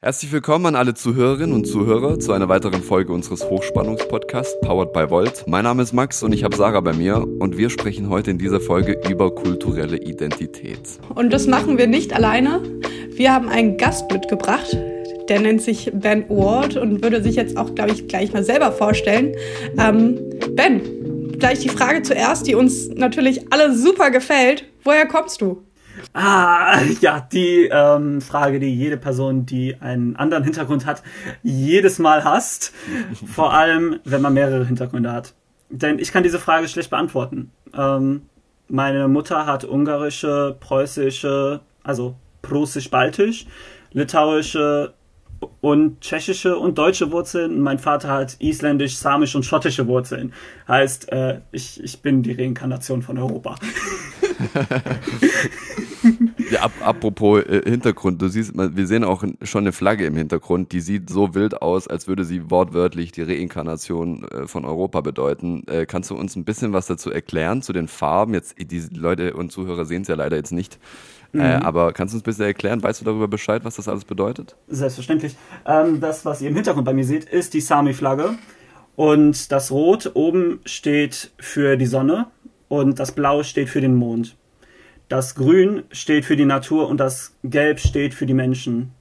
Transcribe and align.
Herzlich 0.00 0.30
willkommen 0.30 0.64
an 0.66 0.76
alle 0.76 0.94
Zuhörerinnen 0.94 1.52
und 1.52 1.64
Zuhörer 1.64 2.20
zu 2.20 2.30
einer 2.30 2.48
weiteren 2.48 2.84
Folge 2.84 3.12
unseres 3.12 3.50
Hochspannungspodcasts 3.50 4.60
Powered 4.60 4.92
by 4.92 5.10
Volt. 5.10 5.42
Mein 5.48 5.64
Name 5.64 5.82
ist 5.82 5.92
Max 5.92 6.22
und 6.22 6.32
ich 6.32 6.44
habe 6.44 6.54
Sarah 6.54 6.80
bei 6.82 6.92
mir 6.92 7.16
und 7.16 7.58
wir 7.58 7.68
sprechen 7.68 8.08
heute 8.08 8.30
in 8.30 8.38
dieser 8.38 8.60
Folge 8.60 8.96
über 9.10 9.34
kulturelle 9.34 9.96
Identität. 9.96 10.78
Und 11.16 11.32
das 11.32 11.48
machen 11.48 11.78
wir 11.78 11.88
nicht 11.88 12.12
alleine. 12.12 12.62
Wir 13.10 13.34
haben 13.34 13.48
einen 13.48 13.76
Gast 13.76 14.08
mitgebracht, 14.12 14.78
der 15.28 15.40
nennt 15.40 15.62
sich 15.62 15.90
Ben 15.92 16.24
Ward 16.28 16.76
und 16.76 17.02
würde 17.02 17.20
sich 17.20 17.34
jetzt 17.34 17.56
auch, 17.56 17.74
glaube 17.74 17.90
ich, 17.90 18.06
gleich 18.06 18.32
mal 18.32 18.44
selber 18.44 18.70
vorstellen. 18.70 19.34
Ähm, 19.80 20.16
ben, 20.52 21.32
gleich 21.40 21.58
die 21.58 21.70
Frage 21.70 22.02
zuerst, 22.02 22.46
die 22.46 22.54
uns 22.54 22.86
natürlich 22.86 23.52
alle 23.52 23.74
super 23.74 24.12
gefällt. 24.12 24.64
Woher 24.84 25.06
kommst 25.06 25.40
du? 25.40 25.64
Ah, 26.12 26.80
ja, 27.00 27.20
die 27.20 27.68
ähm, 27.70 28.20
Frage, 28.20 28.60
die 28.60 28.74
jede 28.74 28.96
Person, 28.96 29.46
die 29.46 29.76
einen 29.80 30.16
anderen 30.16 30.44
Hintergrund 30.44 30.86
hat, 30.86 31.02
jedes 31.42 31.98
Mal 31.98 32.24
hasst. 32.24 32.72
Vor 33.34 33.52
allem, 33.52 34.00
wenn 34.04 34.22
man 34.22 34.34
mehrere 34.34 34.64
Hintergründe 34.64 35.12
hat. 35.12 35.34
Denn 35.70 35.98
ich 35.98 36.12
kann 36.12 36.22
diese 36.22 36.38
Frage 36.38 36.68
schlecht 36.68 36.90
beantworten. 36.90 37.50
Ähm, 37.76 38.22
meine 38.68 39.08
Mutter 39.08 39.46
hat 39.46 39.64
ungarische, 39.64 40.56
preußische, 40.60 41.60
also 41.82 42.16
prussisch-baltisch, 42.42 43.46
litauische 43.92 44.94
und 45.60 46.00
tschechische 46.00 46.58
und 46.58 46.78
deutsche 46.78 47.12
Wurzeln. 47.12 47.60
Mein 47.60 47.78
Vater 47.78 48.08
hat 48.08 48.36
isländisch, 48.40 48.96
samisch 48.96 49.34
und 49.34 49.44
schottische 49.44 49.86
Wurzeln. 49.86 50.32
Heißt, 50.66 51.12
äh, 51.12 51.40
ich, 51.52 51.82
ich 51.82 52.02
bin 52.02 52.22
die 52.22 52.32
Reinkarnation 52.32 53.02
von 53.02 53.18
Europa. 53.18 53.56
ja, 56.50 56.62
ap 56.62 56.72
apropos 56.80 57.42
äh, 57.42 57.62
Hintergrund, 57.68 58.22
du 58.22 58.28
siehst, 58.28 58.52
wir 58.54 58.86
sehen 58.86 59.04
auch 59.04 59.24
schon 59.42 59.64
eine 59.64 59.72
Flagge 59.72 60.06
im 60.06 60.16
Hintergrund, 60.16 60.72
die 60.72 60.80
sieht 60.80 61.10
so 61.10 61.34
wild 61.34 61.60
aus, 61.60 61.88
als 61.88 62.08
würde 62.08 62.24
sie 62.24 62.50
wortwörtlich 62.50 63.12
die 63.12 63.22
Reinkarnation 63.22 64.26
äh, 64.28 64.46
von 64.46 64.64
Europa 64.64 65.00
bedeuten. 65.00 65.64
Äh, 65.66 65.86
kannst 65.86 66.10
du 66.10 66.16
uns 66.16 66.36
ein 66.36 66.44
bisschen 66.44 66.72
was 66.72 66.86
dazu 66.86 67.10
erklären, 67.10 67.62
zu 67.62 67.72
den 67.72 67.88
Farben? 67.88 68.34
Jetzt, 68.34 68.56
die 68.58 68.82
Leute 68.92 69.34
und 69.34 69.50
Zuhörer 69.50 69.84
sehen 69.84 70.02
es 70.02 70.08
ja 70.08 70.14
leider 70.14 70.36
jetzt 70.36 70.52
nicht. 70.52 70.78
Äh, 71.34 71.36
mhm. 71.36 71.42
Äh, 71.42 71.54
aber 71.56 71.92
kannst 71.92 72.14
du 72.14 72.16
uns 72.16 72.22
ein 72.22 72.24
bisschen 72.24 72.46
erklären, 72.46 72.82
weißt 72.82 73.00
du 73.00 73.04
darüber 73.04 73.28
Bescheid, 73.28 73.64
was 73.64 73.76
das 73.76 73.88
alles 73.88 74.04
bedeutet? 74.04 74.56
Selbstverständlich. 74.68 75.36
Ähm, 75.66 76.00
das, 76.00 76.24
was 76.24 76.40
ihr 76.40 76.48
im 76.48 76.54
Hintergrund 76.54 76.86
bei 76.86 76.94
mir 76.94 77.04
seht, 77.04 77.24
ist 77.24 77.54
die 77.54 77.60
Sami-Flagge. 77.60 78.36
Und 78.96 79.52
das 79.52 79.70
Rot 79.70 80.10
oben 80.14 80.60
steht 80.64 81.30
für 81.38 81.76
die 81.76 81.86
Sonne 81.86 82.26
und 82.68 82.98
das 82.98 83.12
Blau 83.12 83.42
steht 83.42 83.68
für 83.68 83.80
den 83.80 83.94
Mond. 83.94 84.36
Das 85.08 85.34
Grün 85.34 85.84
steht 85.90 86.24
für 86.24 86.36
die 86.36 86.44
Natur 86.44 86.88
und 86.88 86.98
das 87.00 87.34
Gelb 87.42 87.80
steht 87.80 88.14
für 88.14 88.26
die 88.26 88.34
Menschen. 88.34 88.92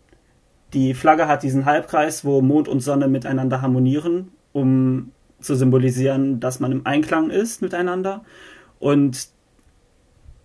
Die 0.74 0.94
Flagge 0.94 1.28
hat 1.28 1.44
diesen 1.44 1.66
Halbkreis, 1.66 2.24
wo 2.24 2.42
Mond 2.42 2.68
und 2.68 2.80
Sonne 2.80 3.08
miteinander 3.08 3.62
harmonieren, 3.62 4.32
um 4.54 5.12
zu 5.40 5.56
symbolisieren, 5.56 6.40
dass 6.40 6.60
man 6.60 6.72
im 6.72 6.86
Einklang 6.86 7.30
ist 7.30 7.62
miteinander. 7.62 8.24
Und 8.80 9.28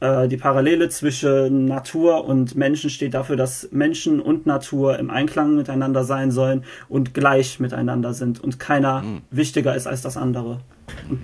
äh, 0.01 0.27
die 0.27 0.37
Parallele 0.37 0.89
zwischen 0.89 1.67
Natur 1.67 2.25
und 2.25 2.57
Menschen 2.57 2.91
steht 2.91 3.15
dafür, 3.15 3.37
dass 3.37 3.69
Menschen 3.71 4.21
und 4.21 4.47
Natur 4.47 4.99
im 4.99 5.11
Einklang 5.11 5.55
miteinander 5.55 6.05
sein 6.05 6.33
sollen 6.33 6.65
und 6.89 7.15
gleich 7.15 7.61
miteinander 7.61 8.15
sind 8.15 8.43
und 8.43 8.59
keiner 8.59 9.03
mhm. 9.03 9.23
wichtiger 9.31 9.75
ist 9.77 9.87
als 9.87 10.03
das 10.03 10.17
andere 10.17 10.59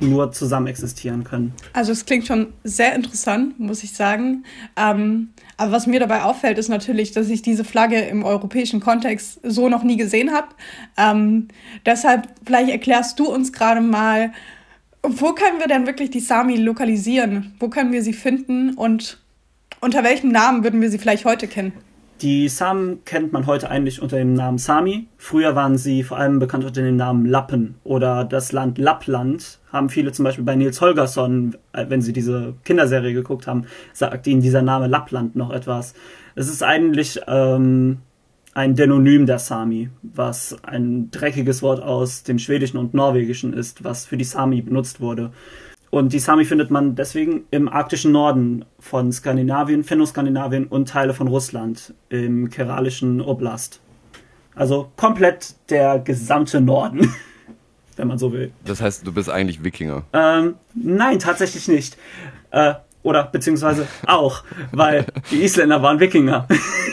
nur 0.01 0.33
zusammen 0.33 0.67
existieren 0.67 1.25
können. 1.25 1.53
Also 1.73 1.93
es 1.93 2.05
klingt 2.05 2.27
schon 2.27 2.53
sehr 2.65 2.95
interessant, 2.95 3.59
muss 3.59 3.83
ich 3.83 3.93
sagen. 3.93 4.45
Ähm, 4.77 5.31
aber 5.57 5.73
was 5.73 5.87
mir 5.87 6.01
dabei 6.01 6.23
auffällt, 6.23 6.59
ist 6.59 6.69
natürlich, 6.69 7.13
dass 7.13 7.29
ich 7.29 7.43
diese 7.43 7.65
Flagge 7.65 8.01
im 8.01 8.25
europäischen 8.25 8.81
Kontext 8.81 9.41
so 9.43 9.69
noch 9.69 9.83
nie 9.83 9.97
gesehen 9.97 10.33
habe. 10.33 10.49
Ähm, 10.97 11.49
deshalb 11.87 12.29
vielleicht 12.45 12.71
erklärst 12.71 13.19
du 13.19 13.33
uns 13.33 13.53
gerade 13.53 13.81
mal, 13.81 14.33
wo 15.03 15.33
können 15.33 15.61
wir 15.61 15.69
denn 15.69 15.87
wirklich 15.87 16.11
die 16.11 16.21
Sami 16.21 16.57
lokalisieren? 16.57 17.55
Wo 17.61 17.69
können 17.69 17.93
wir 17.93 18.03
sie 18.03 18.13
finden 18.13 18.75
und 18.75 19.19
unter 19.81 20.03
welchem 20.03 20.31
Namen 20.31 20.65
würden 20.65 20.81
wir 20.81 20.91
sie 20.91 20.99
vielleicht 20.99 21.25
heute 21.25 21.47
kennen? 21.47 21.73
Die 22.21 22.49
Samen 22.49 23.05
kennt 23.05 23.33
man 23.33 23.47
heute 23.47 23.71
eigentlich 23.71 24.03
unter 24.03 24.17
dem 24.17 24.35
Namen 24.35 24.59
Sami. 24.59 25.07
Früher 25.19 25.55
waren 25.55 25.79
sie 25.79 26.03
vor 26.03 26.19
allem 26.19 26.41
bekannt 26.41 26.65
unter 26.65 26.83
dem 26.83 26.97
Namen 26.97 27.27
Lappen 27.27 27.77
oder 27.85 28.25
das 28.25 28.51
Land 28.51 28.77
Lappland. 28.77 29.61
Haben 29.73 29.89
viele 29.89 30.11
zum 30.11 30.25
Beispiel 30.25 30.45
bei 30.45 30.57
Nils 30.57 30.81
Holgersson, 30.81 31.57
äh, 31.73 31.87
wenn 31.89 32.03
sie 32.03 32.13
diese 32.13 32.55
Kinderserie 32.65 33.13
geguckt 33.13 33.47
haben, 33.47 33.67
sagt 33.93 34.27
ihnen 34.27 34.41
dieser 34.41 34.63
Name 34.63 34.89
Lappland 34.89 35.37
noch 35.37 35.51
etwas. 35.51 35.95
Es 36.35 36.49
ist 36.49 36.65
eigentlich 36.65 37.21
ähm, 37.29 37.99
ein 38.53 38.75
Denonym 38.75 39.27
der 39.27 39.39
Sami, 39.39 39.91
was 40.03 40.57
ein 40.65 41.13
dreckiges 41.13 41.63
Wort 41.63 41.81
aus 41.81 42.25
dem 42.25 42.41
Schwedischen 42.41 42.79
und 42.79 42.95
Norwegischen 42.95 43.53
ist, 43.53 43.85
was 43.85 44.07
für 44.07 44.17
die 44.17 44.25
Sami 44.25 44.61
benutzt 44.61 45.01
wurde. 45.01 45.31
Und 45.91 46.13
die 46.13 46.19
Sami 46.19 46.45
findet 46.45 46.71
man 46.71 46.95
deswegen 46.95 47.45
im 47.51 47.69
arktischen 47.69 48.13
Norden 48.13 48.65
von 48.79 49.11
Skandinavien, 49.11 49.85
Fennoskandinavien 49.85 50.67
und 50.67 50.89
Teile 50.89 51.15
von 51.15 51.29
Russland 51.29 51.95
im 52.11 52.51
keralischen 52.51 53.21
Oblast. 53.21 53.81
Also 54.55 54.91
komplett 54.97 55.55
der 55.71 55.99
gesamte 55.99 56.61
Norden, 56.61 57.15
wenn 57.97 58.09
man 58.09 58.19
so 58.19 58.33
will. 58.33 58.53
Das 58.65 58.81
heißt, 58.81 59.07
du 59.07 59.13
bist 59.13 59.31
eigentlich 59.31 59.65
Wikinger? 59.65 60.03
Ähm, 60.13 60.57
nein, 60.75 61.19
tatsächlich 61.19 61.69
nicht. 61.69 61.97
Äh, 62.51 62.75
oder 63.03 63.25
beziehungsweise 63.25 63.87
auch, 64.07 64.43
weil 64.73 65.07
die 65.31 65.43
Isländer 65.43 65.83
waren 65.83 66.01
Wikinger. 66.01 66.47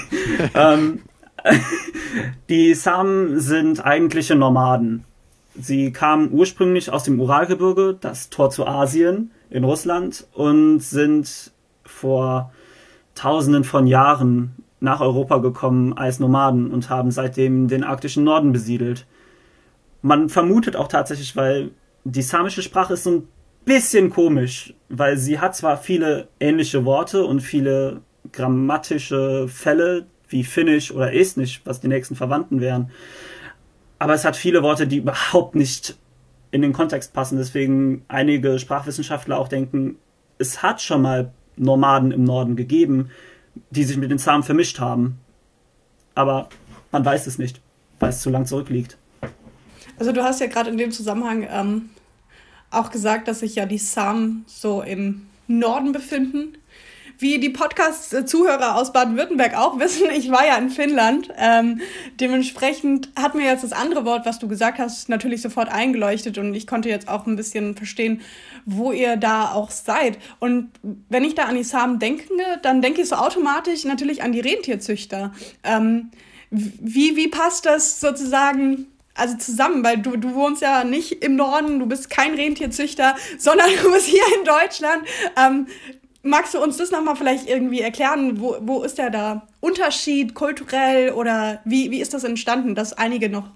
ähm, 0.54 1.02
die 2.50 2.74
Samen 2.74 3.40
sind 3.40 3.86
eigentliche 3.86 4.36
Nomaden. 4.36 5.04
Sie 5.58 5.92
kamen 5.92 6.32
ursprünglich 6.32 6.92
aus 6.92 7.04
dem 7.04 7.20
Uralgebirge, 7.20 7.98
das 8.00 8.30
Tor 8.30 8.50
zu 8.50 8.68
Asien 8.68 9.32
in 9.50 9.64
Russland, 9.64 10.28
und 10.34 10.80
sind 10.80 11.52
vor 11.86 12.52
Tausenden 13.16 13.64
von 13.64 13.88
Jahren 13.88 14.56
nach 14.82 15.00
Europa 15.00 15.38
gekommen 15.38 15.98
als 15.98 16.20
Nomaden 16.20 16.72
und 16.72 16.90
haben 16.90 17.12
seitdem 17.12 17.68
den 17.68 17.84
arktischen 17.84 18.24
Norden 18.24 18.52
besiedelt. 18.52 19.06
Man 20.02 20.30
vermutet 20.30 20.76
auch 20.76 20.88
tatsächlich, 20.88 21.36
weil 21.36 21.72
die 22.04 22.22
samische 22.22 22.62
Sprache 22.62 22.94
ist 22.94 23.04
so 23.04 23.12
ein 23.12 23.28
bisschen 23.66 24.10
komisch, 24.10 24.74
weil 24.90 25.18
sie 25.18 25.40
hat 25.40 25.56
zwar 25.56 25.78
viele 25.78 26.28
ähnliche 26.40 26.86
Worte 26.86 27.26
und 27.26 27.40
viele 27.42 28.02
grammatische 28.32 29.48
Fälle, 29.48 30.06
wie 30.28 30.44
Finnisch 30.44 30.92
oder 30.92 31.14
Estnisch, 31.14 31.62
was 31.66 31.82
die 31.82 31.88
nächsten 31.88 32.16
Verwandten 32.16 32.62
wären. 32.62 32.92
Aber 34.00 34.14
es 34.14 34.26
hat 34.26 34.36
viele 34.36 34.64
Worte, 34.64 34.88
die 34.88 34.98
überhaupt 34.98 35.56
nicht 35.56 35.96
in 36.52 36.62
den 36.62 36.74
Kontext 36.74 37.14
passen. 37.14 37.38
Deswegen 37.38 38.04
einige 38.08 38.60
Sprachwissenschaftler 38.60 39.38
auch 39.38 39.48
denken, 39.48 39.98
es 40.38 40.62
hat 40.62 40.82
schon 40.82 41.02
mal 41.02 41.32
Nomaden 41.58 42.12
im 42.12 42.24
Norden 42.24 42.56
gegeben, 42.56 43.10
die 43.70 43.84
sich 43.84 43.98
mit 43.98 44.12
den 44.12 44.18
Samen 44.18 44.44
vermischt 44.44 44.80
haben. 44.80 45.20
Aber 46.14 46.50
man 46.92 47.06
weiß 47.06 47.28
es 47.28 47.38
nicht, 47.38 47.62
weil 48.00 48.10
es 48.10 48.22
zu 48.22 48.30
lang 48.30 48.46
zurückliegt. 48.46 48.98
Also 49.98 50.12
du 50.12 50.24
hast 50.24 50.42
ja 50.42 50.48
gerade 50.48 50.70
in 50.70 50.78
dem 50.78 50.92
Zusammenhang 50.92 51.48
ähm, 51.50 51.90
auch 52.72 52.92
gesagt, 52.92 53.28
dass 53.28 53.40
sich 53.40 53.56
ja 53.56 53.66
die 53.66 53.78
Samen 53.78 54.44
so 54.48 54.82
im 54.82 55.28
Norden 55.48 55.92
befinden 55.92 56.58
wie 57.20 57.40
die 57.40 57.50
Podcast-Zuhörer 57.50 58.76
aus 58.76 58.94
Baden-Württemberg 58.94 59.56
auch 59.56 59.80
wissen, 59.80 60.10
ich 60.16 60.32
war 60.32 60.46
ja 60.46 60.58
in 60.58 60.70
Finnland. 60.70 61.30
Ähm, 61.38 61.82
dementsprechend 62.20 63.10
hat 63.16 63.36
mir 63.36 63.46
jetzt 63.46 63.64
das 63.64 63.74
andere 63.74 64.06
Wort, 64.06 64.26
was 64.26 64.40
du 64.40 64.48
gesagt 64.48 64.80
hast, 64.80 65.10
natürlich 65.10 65.42
sofort 65.42 65.70
eingeleuchtet 65.70 66.38
und 66.38 66.54
ich 66.54 66.68
konnte 66.68 66.90
jetzt 66.90 67.08
auch 67.08 67.26
ein 67.26 67.36
bisschen 67.36 67.76
verstehen, 67.76 68.22
wo 68.66 68.92
ihr 68.92 69.18
da 69.18 69.52
auch 69.52 69.72
seid. 69.72 70.18
Und 70.40 70.72
wenn 71.10 71.24
ich 71.24 71.36
da 71.36 71.44
an 71.44 71.56
die 71.56 71.64
Samen 71.64 72.00
denke, 72.00 72.26
dann 72.62 72.82
denke 72.82 73.02
ich 73.02 73.10
so 73.10 73.16
automatisch 73.16 73.86
natürlich 73.86 74.24
an 74.24 74.32
die 74.32 74.40
Rentierzüchter. 74.40 75.34
Ähm, 75.64 76.12
wie, 76.50 77.16
wie 77.16 77.28
passt 77.28 77.66
das 77.66 78.00
sozusagen 78.00 78.88
also 79.16 79.38
zusammen, 79.38 79.84
weil 79.84 79.98
du, 79.98 80.18
du 80.18 80.36
wohnst 80.36 80.62
ja 80.62 80.84
nicht 80.84 81.24
im 81.24 81.38
Norden, 81.38 81.80
du 81.80 81.86
bist 81.86 82.10
kein 82.10 82.36
Rentierzüchter, 82.36 83.16
sondern 83.38 83.70
du 83.82 83.92
bist 83.92 84.08
hier 84.08 84.24
in 84.38 84.46
Deutschland. 84.46 85.04
Ähm, 85.38 85.68
Magst 86.28 86.56
du 86.56 86.60
uns 86.60 86.78
das 86.78 86.90
nochmal 86.90 87.16
vielleicht 87.16 87.48
irgendwie 87.48 87.82
erklären? 87.82 88.40
Wo, 88.42 88.58
wo 88.60 88.82
ist 88.82 88.98
der 88.98 89.12
da 89.12 89.44
Unterschied 89.60 90.34
kulturell 90.34 91.12
oder 91.12 91.60
wie, 91.66 91.92
wie 91.92 92.02
ist 92.02 92.16
das 92.16 92.24
entstanden, 92.24 92.74
dass 92.74 92.94
einige 92.94 93.30
noch, 93.30 93.52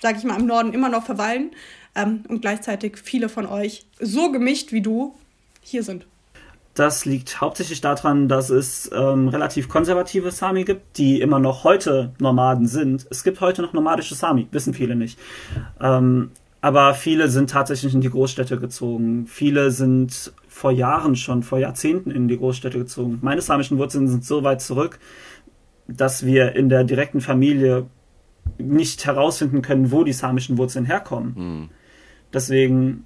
sag 0.00 0.16
ich 0.16 0.24
mal, 0.24 0.40
im 0.40 0.46
Norden 0.46 0.72
immer 0.72 0.88
noch 0.88 1.04
verweilen 1.04 1.50
ähm, 1.94 2.22
und 2.28 2.40
gleichzeitig 2.40 2.96
viele 2.96 3.28
von 3.28 3.44
euch 3.44 3.84
so 4.00 4.32
gemischt 4.32 4.72
wie 4.72 4.80
du 4.80 5.14
hier 5.60 5.82
sind? 5.82 6.06
Das 6.72 7.04
liegt 7.04 7.42
hauptsächlich 7.42 7.82
daran, 7.82 8.28
dass 8.28 8.48
es 8.48 8.90
ähm, 8.94 9.28
relativ 9.28 9.68
konservative 9.68 10.30
Sami 10.30 10.64
gibt, 10.64 10.96
die 10.96 11.20
immer 11.20 11.38
noch 11.38 11.64
heute 11.64 12.14
Nomaden 12.18 12.66
sind. 12.66 13.06
Es 13.10 13.24
gibt 13.24 13.42
heute 13.42 13.60
noch 13.60 13.74
nomadische 13.74 14.14
Sami, 14.14 14.48
wissen 14.52 14.72
viele 14.72 14.96
nicht. 14.96 15.18
Ähm, 15.82 16.30
aber 16.66 16.94
viele 16.94 17.28
sind 17.28 17.50
tatsächlich 17.50 17.94
in 17.94 18.00
die 18.00 18.10
Großstädte 18.10 18.58
gezogen. 18.58 19.28
Viele 19.28 19.70
sind 19.70 20.32
vor 20.48 20.72
Jahren 20.72 21.14
schon, 21.14 21.44
vor 21.44 21.60
Jahrzehnten 21.60 22.10
in 22.10 22.26
die 22.26 22.36
Großstädte 22.36 22.76
gezogen. 22.76 23.20
Meine 23.22 23.40
samischen 23.40 23.78
Wurzeln 23.78 24.08
sind 24.08 24.24
so 24.24 24.42
weit 24.42 24.60
zurück, 24.60 24.98
dass 25.86 26.26
wir 26.26 26.56
in 26.56 26.68
der 26.68 26.82
direkten 26.82 27.20
Familie 27.20 27.86
nicht 28.58 29.06
herausfinden 29.06 29.62
können, 29.62 29.92
wo 29.92 30.02
die 30.02 30.12
samischen 30.12 30.58
Wurzeln 30.58 30.86
herkommen. 30.86 31.36
Hm. 31.36 31.68
Deswegen, 32.32 33.04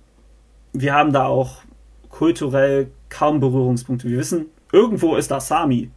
wir 0.73 0.95
haben 0.95 1.13
da 1.13 1.27
auch 1.27 1.61
kulturell 2.09 2.91
kaum 3.11 3.41
Berührungspunkte. 3.41 4.09
Wir 4.09 4.17
wissen, 4.17 4.47
irgendwo 4.73 5.17
ist 5.17 5.31
da 5.31 5.39
Sami. 5.39 5.91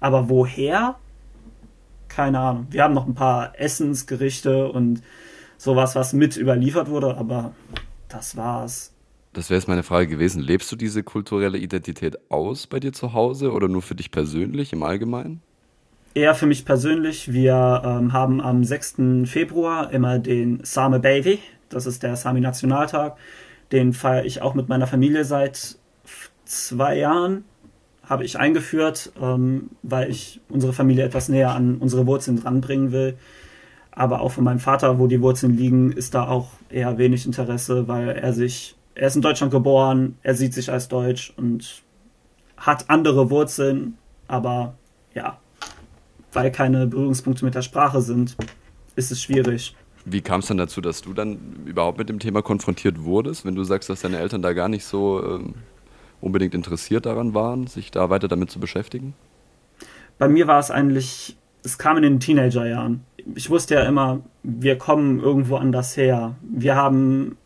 Aber 0.00 0.28
woher? 0.28 0.96
Keine 2.08 2.40
Ahnung. 2.40 2.66
Wir 2.70 2.82
haben 2.82 2.94
noch 2.94 3.06
ein 3.06 3.14
paar 3.14 3.52
Essensgerichte 3.60 4.72
und 4.72 5.04
sowas, 5.60 5.94
was 5.94 6.14
mit 6.14 6.38
überliefert 6.38 6.88
wurde, 6.88 7.16
aber 7.16 7.52
das 8.08 8.36
war's. 8.36 8.94
Das 9.34 9.50
wäre 9.50 9.58
jetzt 9.60 9.68
meine 9.68 9.82
Frage 9.82 10.08
gewesen. 10.08 10.40
Lebst 10.42 10.72
du 10.72 10.76
diese 10.76 11.02
kulturelle 11.02 11.58
Identität 11.58 12.18
aus 12.30 12.66
bei 12.66 12.80
dir 12.80 12.92
zu 12.92 13.12
Hause 13.12 13.52
oder 13.52 13.68
nur 13.68 13.82
für 13.82 13.94
dich 13.94 14.10
persönlich 14.10 14.72
im 14.72 14.82
Allgemeinen? 14.82 15.42
Eher 16.14 16.34
für 16.34 16.46
mich 16.46 16.64
persönlich. 16.64 17.32
Wir 17.32 17.82
ähm, 17.84 18.12
haben 18.12 18.40
am 18.40 18.64
6. 18.64 18.96
Februar 19.26 19.92
immer 19.92 20.18
den 20.18 20.64
Same 20.64 20.98
Baby. 20.98 21.38
Das 21.68 21.86
ist 21.86 22.02
der 22.02 22.16
Sami-Nationaltag. 22.16 23.16
Den 23.70 23.92
feiere 23.92 24.24
ich 24.24 24.42
auch 24.42 24.54
mit 24.54 24.68
meiner 24.68 24.88
Familie 24.88 25.24
seit 25.24 25.76
zwei 26.46 26.96
Jahren. 26.96 27.44
Habe 28.02 28.24
ich 28.24 28.38
eingeführt, 28.38 29.12
ähm, 29.20 29.68
weil 29.82 30.10
ich 30.10 30.40
unsere 30.48 30.72
Familie 30.72 31.04
etwas 31.04 31.28
näher 31.28 31.54
an 31.54 31.76
unsere 31.76 32.06
Wurzeln 32.06 32.40
dranbringen 32.40 32.90
will. 32.90 33.16
Aber 34.00 34.22
auch 34.22 34.32
von 34.32 34.44
meinem 34.44 34.60
Vater, 34.60 34.98
wo 34.98 35.08
die 35.08 35.20
Wurzeln 35.20 35.58
liegen, 35.58 35.92
ist 35.92 36.14
da 36.14 36.26
auch 36.26 36.48
eher 36.70 36.96
wenig 36.96 37.26
Interesse, 37.26 37.86
weil 37.86 38.08
er 38.08 38.32
sich, 38.32 38.74
er 38.94 39.08
ist 39.08 39.16
in 39.16 39.20
Deutschland 39.20 39.52
geboren, 39.52 40.16
er 40.22 40.34
sieht 40.34 40.54
sich 40.54 40.72
als 40.72 40.88
Deutsch 40.88 41.34
und 41.36 41.82
hat 42.56 42.88
andere 42.88 43.28
Wurzeln, 43.28 43.98
aber 44.26 44.72
ja, 45.12 45.36
weil 46.32 46.50
keine 46.50 46.86
Berührungspunkte 46.86 47.44
mit 47.44 47.54
der 47.54 47.60
Sprache 47.60 48.00
sind, 48.00 48.38
ist 48.96 49.12
es 49.12 49.20
schwierig. 49.20 49.76
Wie 50.06 50.22
kam 50.22 50.40
es 50.40 50.46
dann 50.46 50.56
dazu, 50.56 50.80
dass 50.80 51.02
du 51.02 51.12
dann 51.12 51.66
überhaupt 51.66 51.98
mit 51.98 52.08
dem 52.08 52.20
Thema 52.20 52.40
konfrontiert 52.40 53.04
wurdest, 53.04 53.44
wenn 53.44 53.54
du 53.54 53.64
sagst, 53.64 53.90
dass 53.90 54.00
deine 54.00 54.16
Eltern 54.16 54.40
da 54.40 54.54
gar 54.54 54.70
nicht 54.70 54.86
so 54.86 55.22
ähm, 55.22 55.56
unbedingt 56.22 56.54
interessiert 56.54 57.04
daran 57.04 57.34
waren, 57.34 57.66
sich 57.66 57.90
da 57.90 58.08
weiter 58.08 58.28
damit 58.28 58.50
zu 58.50 58.60
beschäftigen? 58.60 59.12
Bei 60.16 60.26
mir 60.26 60.46
war 60.46 60.58
es 60.58 60.70
eigentlich, 60.70 61.36
es 61.62 61.78
kam 61.78 61.96
in 61.96 62.02
den 62.02 62.20
Teenagerjahren. 62.20 63.02
Ich 63.34 63.50
wusste 63.50 63.74
ja 63.74 63.82
immer, 63.82 64.20
wir 64.42 64.78
kommen 64.78 65.20
irgendwo 65.20 65.56
anders 65.56 65.96
her. 65.96 66.36
Wir 66.42 66.74
haben 66.74 67.36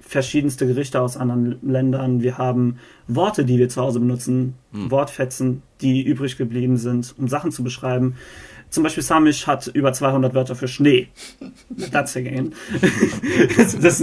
verschiedenste 0.00 0.66
Gerichte 0.66 1.00
aus 1.00 1.16
anderen 1.16 1.58
Ländern. 1.62 2.22
Wir 2.22 2.38
haben 2.38 2.78
Worte, 3.06 3.44
die 3.44 3.58
wir 3.58 3.68
zu 3.68 3.82
Hause 3.82 4.00
benutzen, 4.00 4.54
hm. 4.72 4.90
Wortfetzen, 4.90 5.62
die 5.80 6.02
übrig 6.02 6.36
geblieben 6.36 6.76
sind, 6.76 7.14
um 7.18 7.28
Sachen 7.28 7.52
zu 7.52 7.62
beschreiben. 7.62 8.16
Zum 8.70 8.82
Beispiel 8.82 9.02
Samisch 9.02 9.46
hat 9.46 9.66
über 9.66 9.92
200 9.92 10.34
Wörter 10.34 10.54
für 10.54 10.68
Schnee. 10.68 11.08
That's 11.90 12.16
again. 12.16 12.54
das, 13.56 13.78
das, 13.78 14.00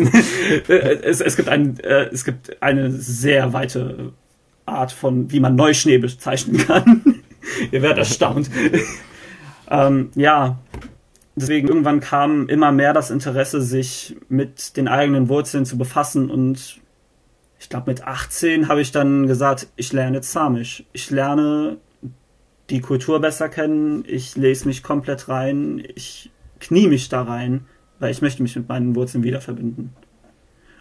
es, 0.67 1.21
es, 1.21 1.35
gibt 1.35 1.49
ein, 1.49 1.79
äh, 1.79 2.09
es 2.11 2.25
gibt 2.25 2.61
eine 2.61 2.91
sehr 2.91 3.53
weite 3.53 4.13
Art 4.65 4.91
von, 4.91 5.31
wie 5.31 5.39
man 5.39 5.55
Neuschnee 5.55 5.99
bezeichnen 5.99 6.57
kann. 6.57 7.01
Ihr 7.71 7.81
werdet 7.81 7.99
erstaunt. 7.99 8.49
Ähm, 9.69 10.11
ja, 10.15 10.59
deswegen 11.35 11.67
irgendwann 11.67 11.99
kam 11.99 12.47
immer 12.47 12.71
mehr 12.71 12.93
das 12.93 13.11
Interesse, 13.11 13.61
sich 13.61 14.15
mit 14.29 14.77
den 14.77 14.87
eigenen 14.87 15.29
Wurzeln 15.29 15.65
zu 15.65 15.77
befassen 15.77 16.29
und 16.29 16.79
ich 17.59 17.69
glaube 17.69 17.89
mit 17.89 18.05
18 18.05 18.67
habe 18.67 18.81
ich 18.81 18.91
dann 18.91 19.27
gesagt, 19.27 19.67
ich 19.75 19.91
lerne 19.91 20.21
Samisch. 20.21 20.83
Ich 20.93 21.09
lerne 21.09 21.77
die 22.69 22.81
Kultur 22.81 23.19
besser 23.19 23.49
kennen, 23.49 24.03
ich 24.07 24.35
lese 24.35 24.67
mich 24.67 24.83
komplett 24.83 25.29
rein, 25.29 25.83
ich 25.95 26.31
knie 26.59 26.87
mich 26.87 27.09
da 27.09 27.23
rein, 27.23 27.65
weil 27.99 28.11
ich 28.11 28.21
möchte 28.21 28.43
mich 28.43 28.55
mit 28.55 28.67
meinen 28.67 28.95
Wurzeln 28.95 29.23
wieder 29.23 29.41
verbinden. 29.41 29.93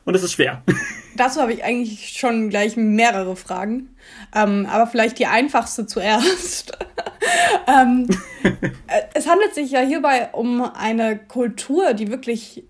Und 0.05 0.15
es 0.15 0.23
ist 0.23 0.33
schwer. 0.33 0.63
Dazu 1.17 1.41
habe 1.41 1.53
ich 1.53 1.65
eigentlich 1.65 2.19
schon 2.19 2.51
gleich 2.51 2.77
mehrere 2.77 3.37
Fragen, 3.37 3.97
ähm, 4.35 4.67
aber 4.71 4.87
vielleicht 4.87 5.19
die 5.19 5.27
einfachste 5.27 5.87
zuerst. 5.87 6.77
ähm, 7.67 8.09
äh, 8.43 9.03
es 9.15 9.29
handelt 9.29 9.55
sich 9.55 9.71
ja 9.71 9.81
hierbei 9.81 10.31
um 10.33 10.63
eine 10.63 11.19
Kultur, 11.19 11.95
die 11.95 12.09
wirklich 12.09 12.65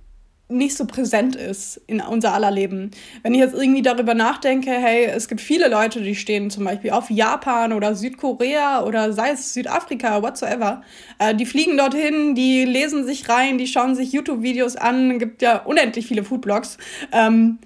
nicht 0.55 0.77
so 0.77 0.87
präsent 0.87 1.37
ist 1.37 1.81
in 1.87 2.01
unser 2.01 2.33
aller 2.33 2.51
Leben. 2.51 2.91
Wenn 3.23 3.35
ich 3.35 3.41
jetzt 3.41 3.55
irgendwie 3.55 3.83
darüber 3.83 4.15
nachdenke, 4.15 4.71
hey, 4.71 5.07
es 5.07 5.29
gibt 5.29 5.41
viele 5.41 5.69
Leute, 5.69 6.01
die 6.01 6.15
stehen 6.15 6.51
zum 6.51 6.65
Beispiel 6.65 6.91
auf 6.91 7.11
Japan 7.11 7.73
oder 7.73 7.95
Südkorea 7.95 8.85
oder 8.85 9.13
sei 9.13 9.31
es 9.31 9.53
Südafrika, 9.53 10.23
whatsoever. 10.23 10.83
Äh, 11.19 11.35
die 11.35 11.47
fliegen 11.47 11.77
dorthin, 11.77 12.35
die 12.35 12.65
lesen 12.65 13.05
sich 13.05 13.29
rein, 13.29 13.59
die 13.59 13.67
schauen 13.67 13.95
sich 13.95 14.13
YouTube-Videos 14.13 14.77
an, 14.77 15.19
gibt 15.19 15.43
ja 15.43 15.59
unendlich 15.59 16.07
viele 16.07 16.25
Foodblogs. 16.25 16.79
Ähm, 17.13 17.59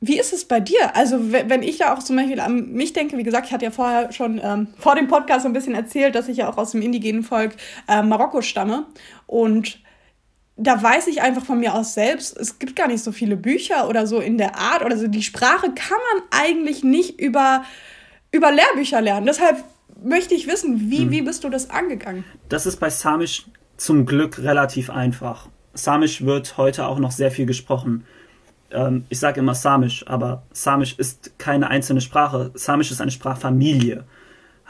wie 0.00 0.18
ist 0.18 0.32
es 0.32 0.44
bei 0.44 0.60
dir? 0.60 0.94
Also, 0.94 1.32
wenn 1.32 1.62
ich 1.62 1.78
ja 1.78 1.94
auch 1.94 2.00
zum 2.00 2.16
Beispiel 2.16 2.38
an 2.40 2.72
mich 2.72 2.92
denke, 2.92 3.16
wie 3.16 3.22
gesagt, 3.22 3.46
ich 3.46 3.52
hatte 3.52 3.64
ja 3.64 3.70
vorher 3.70 4.12
schon 4.12 4.40
ähm, 4.42 4.68
vor 4.78 4.94
dem 4.94 5.08
Podcast 5.08 5.42
so 5.42 5.48
ein 5.48 5.54
bisschen 5.54 5.74
erzählt, 5.74 6.14
dass 6.14 6.28
ich 6.28 6.36
ja 6.38 6.50
auch 6.50 6.58
aus 6.58 6.72
dem 6.72 6.82
indigenen 6.82 7.22
Volk 7.22 7.56
äh, 7.88 8.02
Marokko 8.02 8.42
stamme. 8.42 8.86
Und 9.26 9.80
da 10.56 10.82
weiß 10.82 11.06
ich 11.08 11.20
einfach 11.22 11.44
von 11.44 11.60
mir 11.60 11.74
aus 11.74 11.94
selbst, 11.94 12.36
es 12.36 12.58
gibt 12.58 12.76
gar 12.76 12.88
nicht 12.88 13.04
so 13.04 13.12
viele 13.12 13.36
Bücher 13.36 13.88
oder 13.88 14.06
so 14.06 14.20
in 14.20 14.38
der 14.38 14.58
Art 14.58 14.84
oder 14.84 14.96
so. 14.96 15.06
Die 15.06 15.22
Sprache 15.22 15.72
kann 15.74 15.98
man 16.14 16.22
eigentlich 16.30 16.82
nicht 16.82 17.20
über, 17.20 17.64
über 18.32 18.50
Lehrbücher 18.50 19.02
lernen. 19.02 19.26
Deshalb 19.26 19.62
möchte 20.02 20.34
ich 20.34 20.46
wissen, 20.46 20.90
wie, 20.90 21.00
hm. 21.00 21.10
wie 21.10 21.22
bist 21.22 21.44
du 21.44 21.50
das 21.50 21.68
angegangen? 21.68 22.24
Das 22.48 22.64
ist 22.64 22.80
bei 22.80 22.88
Samisch 22.88 23.46
zum 23.76 24.06
Glück 24.06 24.38
relativ 24.38 24.88
einfach. 24.88 25.48
Samisch 25.74 26.24
wird 26.24 26.56
heute 26.56 26.86
auch 26.86 26.98
noch 26.98 27.10
sehr 27.10 27.30
viel 27.30 27.44
gesprochen. 27.44 28.06
Ähm, 28.70 29.04
ich 29.10 29.20
sage 29.20 29.40
immer 29.40 29.54
Samisch, 29.54 30.06
aber 30.08 30.42
Samisch 30.52 30.98
ist 30.98 31.38
keine 31.38 31.68
einzelne 31.68 32.00
Sprache. 32.00 32.50
Samisch 32.54 32.90
ist 32.90 33.02
eine 33.02 33.10
Sprachfamilie. 33.10 34.04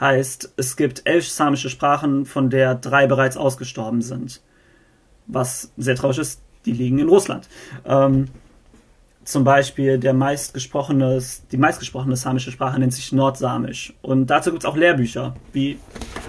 Heißt, 0.01 0.53
es 0.57 0.75
gibt 0.75 1.03
elf 1.05 1.27
samische 1.27 1.69
Sprachen, 1.69 2.25
von 2.25 2.49
der 2.49 2.75
drei 2.75 3.07
bereits 3.07 3.37
ausgestorben 3.37 4.01
sind 4.01 4.41
was 5.27 5.71
sehr 5.77 5.95
traurig 5.95 6.17
ist, 6.17 6.41
die 6.65 6.73
liegen 6.73 6.99
in 6.99 7.09
Russland. 7.09 7.47
Ähm, 7.85 8.27
zum 9.27 9.43
Beispiel 9.43 9.97
der 9.97 10.13
meistgesprochene, 10.13 11.21
die 11.51 11.57
meistgesprochene 11.57 12.15
samische 12.15 12.49
Sprache 12.49 12.79
nennt 12.79 12.93
sich 12.93 13.11
Nordsamisch. 13.11 13.93
Und 14.01 14.27
dazu 14.27 14.51
gibt 14.51 14.63
es 14.63 14.69
auch 14.69 14.77
Lehrbücher, 14.77 15.35
wie 15.51 15.79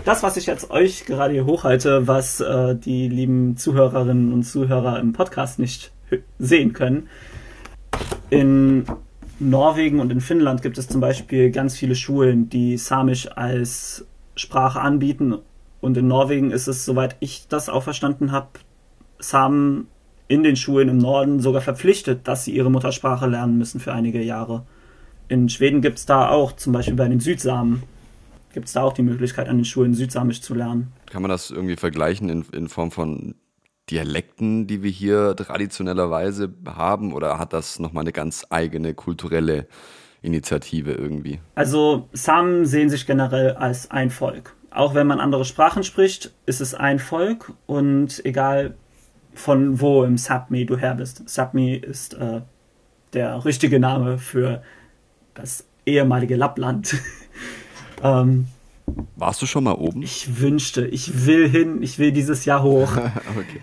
das, 0.05 0.25
was 0.25 0.37
ich 0.37 0.47
jetzt 0.47 0.71
euch 0.71 1.05
gerade 1.05 1.33
hier 1.33 1.47
hochhalte, 1.47 2.09
was 2.09 2.41
äh, 2.41 2.75
die 2.75 3.09
lieben 3.09 3.57
Zuhörerinnen 3.57 4.33
und 4.33 4.43
Zuhörer 4.43 4.99
im 4.99 5.13
Podcast 5.13 5.61
nicht 5.61 5.93
sehen 6.41 6.73
können. 6.73 7.09
In 8.31 8.85
Norwegen 9.39 10.01
und 10.01 10.11
in 10.11 10.21
Finnland 10.21 10.63
gibt 10.63 10.77
es 10.77 10.89
zum 10.89 11.01
Beispiel 11.01 11.53
ganz 11.53 11.77
viele 11.77 11.95
Schulen, 11.95 12.49
die 12.49 12.77
Samisch 12.79 13.29
als 13.31 14.07
Sprache 14.35 14.81
anbieten. 14.81 15.37
Und 15.81 15.97
in 15.97 16.09
Norwegen 16.09 16.51
ist 16.51 16.67
es, 16.67 16.85
soweit 16.85 17.17
ich 17.21 17.47
das 17.49 17.69
auch 17.69 17.85
verstanden 17.85 18.33
habe, 18.33 18.49
Samen 19.19 19.89
in 20.29 20.43
den 20.43 20.57
Schulen 20.57 20.89
im 20.89 20.99
Norden 20.99 21.41
sogar 21.41 21.63
verpflichtet, 21.63 22.29
dass 22.29 22.45
sie 22.45 22.53
ihre 22.53 22.71
Muttersprache 22.71 23.27
lernen 23.27 23.59
müssen 23.59 23.81
für 23.81 23.93
einige 23.93 24.23
Jahre. 24.23 24.67
In 25.29 25.49
Schweden 25.49 25.81
gibt 25.81 25.99
es 25.99 26.07
da 26.07 26.29
auch, 26.29 26.53
zum 26.53 26.73
Beispiel 26.73 26.95
bei 26.95 27.09
den 27.09 27.21
Südsamen, 27.21 27.83
gibt 28.53 28.67
es 28.67 28.73
da 28.75 28.83
auch 28.83 28.93
die 28.93 29.03
Möglichkeit, 29.03 29.49
an 29.49 29.57
den 29.57 29.65
Schulen 29.65 29.95
Südsamisch 29.95 30.41
zu 30.41 30.55
lernen. 30.55 30.93
Kann 31.07 31.23
man 31.23 31.31
das 31.31 31.51
irgendwie 31.51 31.77
vergleichen 31.77 32.29
in, 32.29 32.45
in 32.53 32.69
Form 32.69 32.91
von 32.91 33.35
Dialekten, 33.91 34.67
die 34.67 34.83
wir 34.83 34.91
hier 34.91 35.35
traditionellerweise 35.35 36.53
haben, 36.67 37.13
oder 37.13 37.39
hat 37.39 37.53
das 37.53 37.79
nochmal 37.79 38.03
eine 38.03 38.13
ganz 38.13 38.47
eigene 38.51 38.95
kulturelle 38.95 39.67
Initiative 40.21 40.93
irgendwie? 40.93 41.41
Also 41.55 42.09
Samen 42.13 42.67
sehen 42.67 42.91
sich 42.91 43.07
generell 43.07 43.53
als 43.53 43.91
ein 43.91 44.11
Volk. 44.11 44.55
Auch 44.71 44.95
wenn 44.95 45.07
man 45.07 45.21
andere 45.21 45.45
Sprachen 45.45 45.85
spricht, 45.85 46.35
ist 46.45 46.61
es 46.61 46.75
ein 46.75 46.99
Volk 46.99 47.53
und 47.67 48.25
egal 48.27 48.77
von 49.39 49.81
wo 49.81 50.05
im 50.05 50.19
Sapmi 50.19 50.67
du 50.67 50.77
her 50.77 50.95
bist. 50.95 51.29
Sapmi 51.29 51.75
ist 51.75 52.15
äh, 52.15 52.41
der 53.13 53.45
richtige 53.45 53.79
Name 53.79 54.19
für 54.19 54.63
das 55.35 55.65
ehemalige 55.87 56.37
Lappland. 56.37 56.97
ähm, 58.03 58.49
Warst 59.17 59.43
du 59.43 59.47
schon 59.47 59.65
mal 59.65 59.75
oben? 59.75 60.03
Ich 60.03 60.41
wünschte, 60.41 60.87
ich 60.87 61.27
will 61.27 61.49
hin, 61.49 61.83
ich 61.83 61.99
will 61.99 62.11
dieses 62.11 62.45
Jahr 62.45 62.63
hoch. 62.63 62.91
okay. 62.97 63.63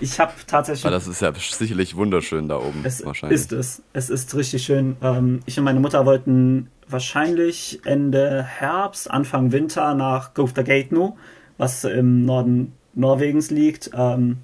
Ich 0.00 0.18
habe 0.18 0.32
tatsächlich. 0.46 0.84
Aber 0.84 0.94
das 0.94 1.06
ist 1.06 1.22
ja 1.22 1.32
sicherlich 1.34 1.96
wunderschön 1.96 2.48
da 2.48 2.56
oben. 2.56 2.80
Es 2.82 3.04
wahrscheinlich. 3.04 3.40
ist 3.40 3.52
es. 3.52 3.82
Es 3.92 4.10
ist 4.10 4.34
richtig 4.34 4.64
schön. 4.64 4.96
Ähm, 5.02 5.40
ich 5.46 5.58
und 5.58 5.64
meine 5.64 5.80
Mutter 5.80 6.04
wollten 6.06 6.68
wahrscheinlich 6.88 7.80
Ende 7.84 8.42
Herbst, 8.42 9.10
Anfang 9.10 9.52
Winter 9.52 9.94
nach 9.94 10.34
Gauftagate 10.34 11.14
was 11.56 11.84
im 11.84 12.24
Norden 12.24 12.72
Norwegens 12.94 13.50
liegt. 13.50 13.90
Ähm, 13.94 14.38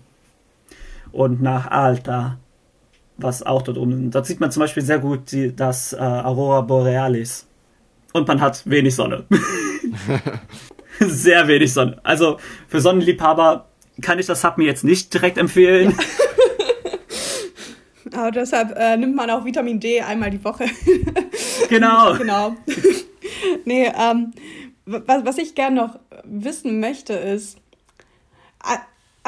und 1.13 1.43
nach 1.43 1.71
Alta, 1.71 2.39
was 3.17 3.43
auch 3.43 3.63
dort 3.63 3.77
ist. 3.77 4.15
Dort 4.15 4.27
sieht 4.27 4.41
man 4.41 4.51
zum 4.51 4.61
Beispiel 4.61 4.83
sehr 4.83 4.99
gut 4.99 5.33
die, 5.33 5.55
das 5.55 5.93
äh, 5.93 5.99
Aurora 5.99 6.63
Borealis. 6.63 7.47
Und 8.13 8.27
man 8.27 8.41
hat 8.41 8.69
wenig 8.69 8.95
Sonne. 8.95 9.25
sehr 11.01 11.47
wenig 11.47 11.73
Sonne. 11.73 11.99
Also 12.03 12.39
für 12.69 12.81
Sonnenliebhaber 12.81 13.67
kann 14.01 14.19
ich 14.19 14.27
das 14.27 14.41
Sub 14.41 14.59
mir 14.59 14.65
jetzt 14.65 14.85
nicht 14.85 15.13
direkt 15.15 15.39
empfehlen. 15.39 15.95
Ja. 15.97 16.05
Aber 18.21 18.31
deshalb 18.33 18.77
äh, 18.77 18.97
nimmt 18.97 19.15
man 19.15 19.31
auch 19.31 19.45
Vitamin 19.45 19.79
D 19.79 20.01
einmal 20.01 20.31
die 20.31 20.43
Woche. 20.45 20.67
Genau. 21.69 22.17
genau. 22.17 22.57
nee, 23.65 23.87
ähm, 23.97 24.33
was, 24.87 25.25
was 25.25 25.39
ich 25.39 25.55
gerne 25.55 25.77
noch 25.77 26.01
wissen 26.25 26.81
möchte 26.81 27.13
ist, 27.13 27.59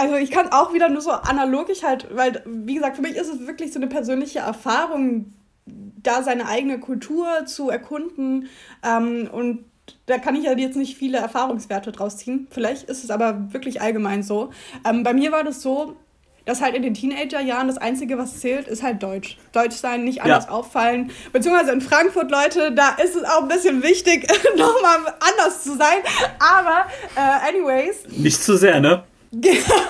also 0.03 0.17
ich 0.17 0.33
kann 0.33 0.49
auch 0.49 0.75
wieder 0.75 0.89
nur 0.89 1.01
so 1.01 1.13
analogisch 1.13 1.85
halt, 1.85 2.09
weil, 2.13 2.43
wie 2.45 2.75
gesagt, 2.75 2.97
für 2.97 3.03
mich 3.03 3.15
ist 3.15 3.29
es 3.29 3.47
wirklich 3.47 3.73
so 3.73 3.79
eine 3.79 3.87
persönliche 3.87 4.41
Erfahrung, 4.41 5.33
da 5.65 6.25
seine 6.25 6.49
eigene 6.49 6.81
Kultur 6.81 7.47
zu 7.47 7.71
erkunden 7.71 8.49
ähm, 8.85 9.31
und 9.31 9.65
da 10.07 10.19
kann 10.19 10.35
ich 10.35 10.43
ja 10.43 10.59
jetzt 10.59 10.77
nicht 10.77 10.97
viele 10.97 11.19
Erfahrungswerte 11.19 11.93
draus 11.93 12.17
ziehen. 12.17 12.49
Vielleicht 12.51 12.91
ist 12.91 13.05
es 13.05 13.11
aber 13.11 13.53
wirklich 13.53 13.81
allgemein 13.81 14.25
so. 14.25 14.51
Ähm, 14.85 15.05
bei 15.05 15.13
mir 15.13 15.31
war 15.31 15.45
das 15.45 15.63
so, 15.63 15.97
dass 16.47 16.61
halt 16.61 16.75
in 16.75 16.83
den 16.83 16.95
Teenagerjahren 16.95 17.69
das 17.69 17.79
Einzige, 17.79 18.19
was 18.19 18.41
zählt, 18.41 18.67
ist 18.67 18.83
halt 18.83 19.05
Deutsch. 19.05 19.39
Deutsch 19.53 19.77
sein, 19.77 20.03
nicht 20.03 20.23
anders 20.23 20.47
ja. 20.47 20.51
auffallen. 20.51 21.13
Beziehungsweise 21.33 21.71
in 21.71 21.81
Frankfurt, 21.81 22.33
Leute, 22.33 22.73
da 22.73 22.97
ist 23.03 23.15
es 23.15 23.23
auch 23.23 23.43
ein 23.43 23.49
bisschen 23.49 23.85
wichtig, 23.85 24.27
nochmal 24.57 25.15
anders 25.21 25.63
zu 25.63 25.77
sein. 25.77 25.99
Aber, 26.41 26.87
äh, 27.15 27.49
anyways. 27.49 28.05
Nicht 28.09 28.43
zu 28.43 28.57
sehr, 28.57 28.81
ne? 28.81 29.05
Genau. 29.33 29.83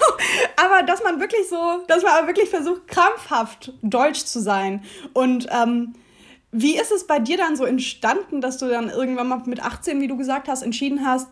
Aber 0.57 0.83
dass 0.85 1.03
man 1.03 1.21
wirklich 1.21 1.49
so, 1.49 1.83
dass 1.89 2.03
man 2.03 2.13
aber 2.13 2.29
wirklich 2.29 2.49
versucht, 2.49 2.87
krampfhaft 2.87 3.73
deutsch 3.83 4.25
zu 4.25 4.41
sein. 4.41 4.85
Und 5.13 5.49
ähm, 5.51 5.95
wie 6.53 6.77
ist 6.77 6.93
es 6.93 7.07
bei 7.07 7.19
dir 7.19 7.37
dann 7.37 7.57
so 7.57 7.65
entstanden, 7.65 8.41
dass 8.41 8.59
du 8.59 8.69
dann 8.69 8.89
irgendwann 8.89 9.29
mal 9.29 9.43
mit 9.47 9.61
18, 9.61 10.01
wie 10.01 10.07
du 10.07 10.17
gesagt 10.17 10.49
hast, 10.49 10.63
entschieden 10.63 11.05
hast, 11.05 11.29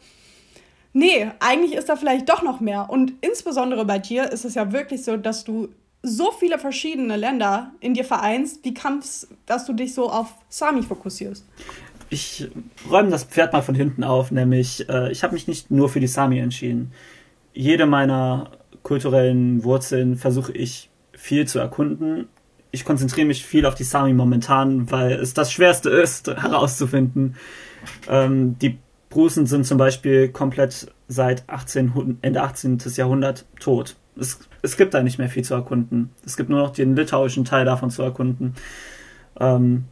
nee, 0.93 1.31
eigentlich 1.39 1.75
ist 1.75 1.89
da 1.89 1.97
vielleicht 1.97 2.29
doch 2.29 2.43
noch 2.43 2.61
mehr. 2.61 2.91
Und 2.91 3.13
insbesondere 3.21 3.85
bei 3.85 3.99
dir 3.99 4.33
ist 4.33 4.45
es 4.45 4.55
ja 4.55 4.73
wirklich 4.73 5.05
so, 5.05 5.17
dass 5.17 5.45
du 5.45 5.69
so 6.03 6.33
viele 6.33 6.59
verschiedene 6.59 7.17
Länder 7.17 7.73
in 7.81 7.95
dir 7.95 8.05
vereinst. 8.05 8.65
Wie 8.65 8.75
kam 8.75 9.01
dass 9.47 9.67
du 9.67 9.73
dich 9.73 9.95
so 9.95 10.11
auf 10.11 10.29
Sami 10.49 10.83
fokussierst? 10.83 11.45
Ich 12.09 12.49
räume 12.91 13.11
das 13.11 13.25
Pferd 13.25 13.53
mal 13.53 13.63
von 13.63 13.75
hinten 13.75 14.03
auf, 14.03 14.31
nämlich 14.33 14.89
äh, 14.89 15.13
ich 15.13 15.23
habe 15.23 15.35
mich 15.35 15.47
nicht 15.47 15.71
nur 15.71 15.89
für 15.89 16.01
die 16.01 16.09
Sami 16.09 16.41
entschieden. 16.41 16.93
Jede 17.53 17.87
meiner 17.87 18.51
kulturellen 18.83 19.65
Wurzeln 19.65 20.17
versuche 20.17 20.53
ich 20.53 20.91
viel 21.13 21.47
zu 21.47 21.59
erkunden. 21.59 22.29
Ich 22.71 22.85
konzentriere 22.85 23.27
mich 23.27 23.45
viel 23.45 23.67
auf 23.67 23.75
die 23.75 23.85
Sami 23.85 24.13
momentan, 24.13 24.91
weil 24.91 25.13
es 25.13 25.35
das 25.35 25.53
Schwerste 25.53 25.91
ist, 26.03 26.29
herauszufinden. 26.29 27.37
Ähm, 28.09 28.59
die 28.59 28.79
Prußen 29.11 29.47
sind 29.47 29.67
zum 29.67 29.77
Beispiel 29.77 30.29
komplett 30.29 30.93
seit 31.09 31.49
18, 31.49 32.19
Ende 32.23 32.43
18. 32.43 32.79
Jahrhundert 32.95 33.45
tot. 33.59 33.97
Es, 34.17 34.39
es 34.63 34.77
gibt 34.77 34.95
da 34.95 35.03
nicht 35.03 35.19
mehr 35.19 35.29
viel 35.29 35.45
zu 35.45 35.55
erkunden. 35.55 36.11
Es 36.25 36.37
gibt 36.37 36.49
nur 36.49 36.61
noch 36.61 36.71
den 36.71 36.95
litauischen 36.95 37.45
Teil 37.45 37.65
davon 37.65 37.91
zu 37.91 38.03
erkunden. 38.03 38.55
Ähm, 39.39 39.87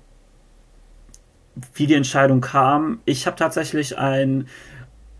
wie 1.74 1.86
die 1.86 1.94
Entscheidung 1.94 2.40
kam, 2.40 3.00
ich 3.04 3.26
habe 3.26 3.36
tatsächlich 3.36 3.98
ein, 3.98 4.46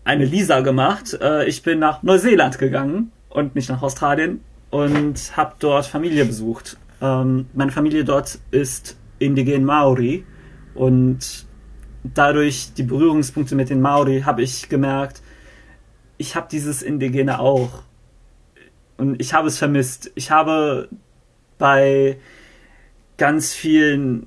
eine 0.09 0.25
Lisa 0.25 0.61
gemacht. 0.61 1.15
Äh, 1.21 1.47
ich 1.47 1.61
bin 1.61 1.77
nach 1.77 2.01
Neuseeland 2.01 2.57
gegangen 2.57 3.11
und 3.29 3.53
nicht 3.53 3.69
nach 3.69 3.83
Australien 3.83 4.41
und 4.71 5.37
habe 5.37 5.53
dort 5.59 5.85
Familie 5.85 6.25
besucht. 6.25 6.77
Ähm, 6.99 7.45
meine 7.53 7.71
Familie 7.71 8.03
dort 8.03 8.39
ist 8.49 8.97
indigen 9.19 9.63
Maori 9.65 10.25
und 10.73 11.45
dadurch 12.03 12.73
die 12.73 12.83
Berührungspunkte 12.83 13.53
mit 13.55 13.69
den 13.69 13.81
Maori 13.81 14.21
habe 14.21 14.41
ich 14.41 14.67
gemerkt, 14.67 15.21
ich 16.17 16.35
habe 16.35 16.47
dieses 16.51 16.81
Indigene 16.81 17.39
auch. 17.39 17.83
Und 18.97 19.21
ich 19.21 19.33
habe 19.33 19.47
es 19.47 19.59
vermisst. 19.59 20.11
Ich 20.15 20.31
habe 20.31 20.89
bei 21.59 22.17
ganz 23.17 23.53
vielen 23.53 24.25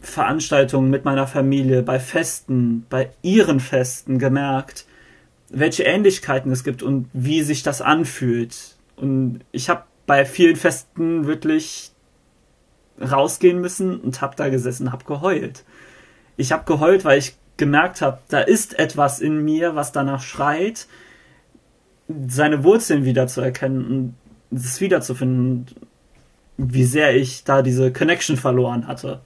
Veranstaltungen 0.00 0.90
mit 0.90 1.04
meiner 1.04 1.26
Familie, 1.26 1.82
bei 1.82 2.00
Festen, 2.00 2.86
bei 2.88 3.10
ihren 3.22 3.60
Festen 3.60 4.18
gemerkt, 4.18 4.86
welche 5.50 5.82
Ähnlichkeiten 5.82 6.50
es 6.52 6.64
gibt 6.64 6.82
und 6.82 7.08
wie 7.12 7.42
sich 7.42 7.62
das 7.62 7.82
anfühlt. 7.82 8.76
Und 8.96 9.40
ich 9.52 9.68
habe 9.68 9.84
bei 10.06 10.24
vielen 10.24 10.56
Festen 10.56 11.26
wirklich 11.26 11.90
rausgehen 13.00 13.60
müssen 13.60 14.00
und 14.00 14.20
habe 14.20 14.36
da 14.36 14.48
gesessen, 14.48 14.92
habe 14.92 15.04
geheult 15.04 15.64
ich 16.40 16.52
habe 16.52 16.64
geheult, 16.64 17.04
weil 17.04 17.18
ich 17.18 17.36
gemerkt 17.56 18.00
habe, 18.00 18.18
da 18.28 18.40
ist 18.40 18.78
etwas 18.78 19.20
in 19.20 19.44
mir, 19.44 19.76
was 19.76 19.92
danach 19.92 20.22
schreit, 20.22 20.86
seine 22.26 22.64
Wurzeln 22.64 23.04
wiederzuerkennen 23.04 24.14
und 24.50 24.58
es 24.58 24.80
wiederzufinden, 24.80 25.66
wie 26.56 26.84
sehr 26.84 27.14
ich 27.14 27.44
da 27.44 27.62
diese 27.62 27.92
Connection 27.92 28.36
verloren 28.36 28.86
hatte. 28.86 29.20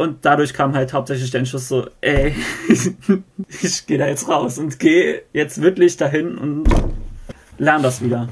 Und 0.00 0.24
dadurch 0.24 0.54
kam 0.54 0.74
halt 0.74 0.94
hauptsächlich 0.94 1.30
der 1.30 1.40
Entschluss 1.40 1.68
so, 1.68 1.86
ey, 2.00 2.34
ich 3.62 3.86
gehe 3.86 3.98
da 3.98 4.06
jetzt 4.06 4.26
raus 4.28 4.56
und 4.56 4.78
gehe 4.78 5.24
jetzt 5.34 5.60
wirklich 5.60 5.98
dahin 5.98 6.38
und 6.38 6.64
lerne 7.58 7.82
das 7.82 8.02
wieder 8.02 8.26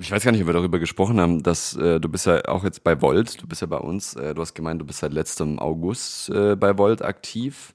ich 0.00 0.10
weiß 0.10 0.24
gar 0.24 0.32
nicht, 0.32 0.40
ob 0.40 0.46
wir 0.46 0.54
darüber 0.54 0.78
gesprochen 0.78 1.20
haben, 1.20 1.42
dass 1.42 1.76
äh, 1.76 2.00
du 2.00 2.08
bist 2.08 2.26
ja 2.26 2.42
auch 2.46 2.64
jetzt 2.64 2.82
bei 2.82 3.00
Volt, 3.02 3.42
du 3.42 3.46
bist 3.46 3.60
ja 3.60 3.66
bei 3.66 3.76
uns, 3.76 4.14
äh, 4.14 4.34
du 4.34 4.40
hast 4.40 4.54
gemeint, 4.54 4.80
du 4.80 4.86
bist 4.86 5.00
seit 5.00 5.12
letztem 5.12 5.58
August 5.58 6.30
äh, 6.30 6.56
bei 6.56 6.78
Volt 6.78 7.02
aktiv. 7.02 7.74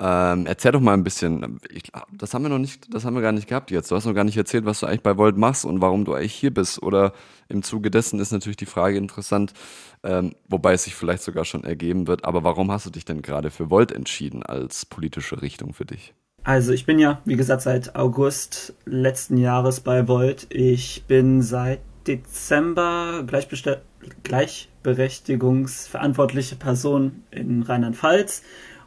Ähm, 0.00 0.46
erzähl 0.46 0.72
doch 0.72 0.80
mal 0.80 0.94
ein 0.94 1.04
bisschen, 1.04 1.60
ich, 1.70 1.92
das 2.12 2.34
haben 2.34 2.42
wir 2.42 2.48
noch 2.48 2.58
nicht, 2.58 2.92
das 2.92 3.04
haben 3.04 3.14
wir 3.14 3.22
gar 3.22 3.32
nicht 3.32 3.48
gehabt 3.48 3.70
jetzt. 3.70 3.90
Du 3.90 3.94
hast 3.94 4.04
noch 4.04 4.14
gar 4.14 4.24
nicht 4.24 4.36
erzählt, 4.36 4.64
was 4.64 4.80
du 4.80 4.86
eigentlich 4.86 5.02
bei 5.02 5.16
Volt 5.16 5.36
machst 5.36 5.64
und 5.64 5.80
warum 5.80 6.04
du 6.04 6.14
eigentlich 6.14 6.34
hier 6.34 6.52
bist. 6.52 6.82
Oder 6.82 7.12
im 7.48 7.62
Zuge 7.62 7.90
dessen 7.90 8.18
ist 8.18 8.32
natürlich 8.32 8.56
die 8.56 8.66
Frage 8.66 8.96
interessant, 8.96 9.52
ähm, 10.02 10.34
wobei 10.48 10.72
es 10.72 10.84
sich 10.84 10.94
vielleicht 10.94 11.22
sogar 11.22 11.44
schon 11.44 11.64
ergeben 11.64 12.06
wird, 12.06 12.24
aber 12.24 12.44
warum 12.44 12.72
hast 12.72 12.86
du 12.86 12.90
dich 12.90 13.04
denn 13.04 13.22
gerade 13.22 13.50
für 13.50 13.70
Volt 13.70 13.92
entschieden 13.92 14.42
als 14.42 14.86
politische 14.86 15.42
Richtung 15.42 15.74
für 15.74 15.84
dich? 15.84 16.14
Also 16.44 16.72
ich 16.72 16.86
bin 16.86 16.98
ja, 16.98 17.20
wie 17.24 17.36
gesagt, 17.36 17.62
seit 17.62 17.94
August 17.94 18.74
letzten 18.84 19.36
Jahres 19.36 19.78
bei 19.80 20.08
Volt. 20.08 20.48
Ich 20.50 21.04
bin 21.06 21.40
seit 21.40 21.78
Dezember 22.08 23.24
gleichberechtigungsverantwortliche 24.24 26.56
Person 26.56 27.22
in 27.30 27.62
Rheinland-Pfalz 27.62 28.42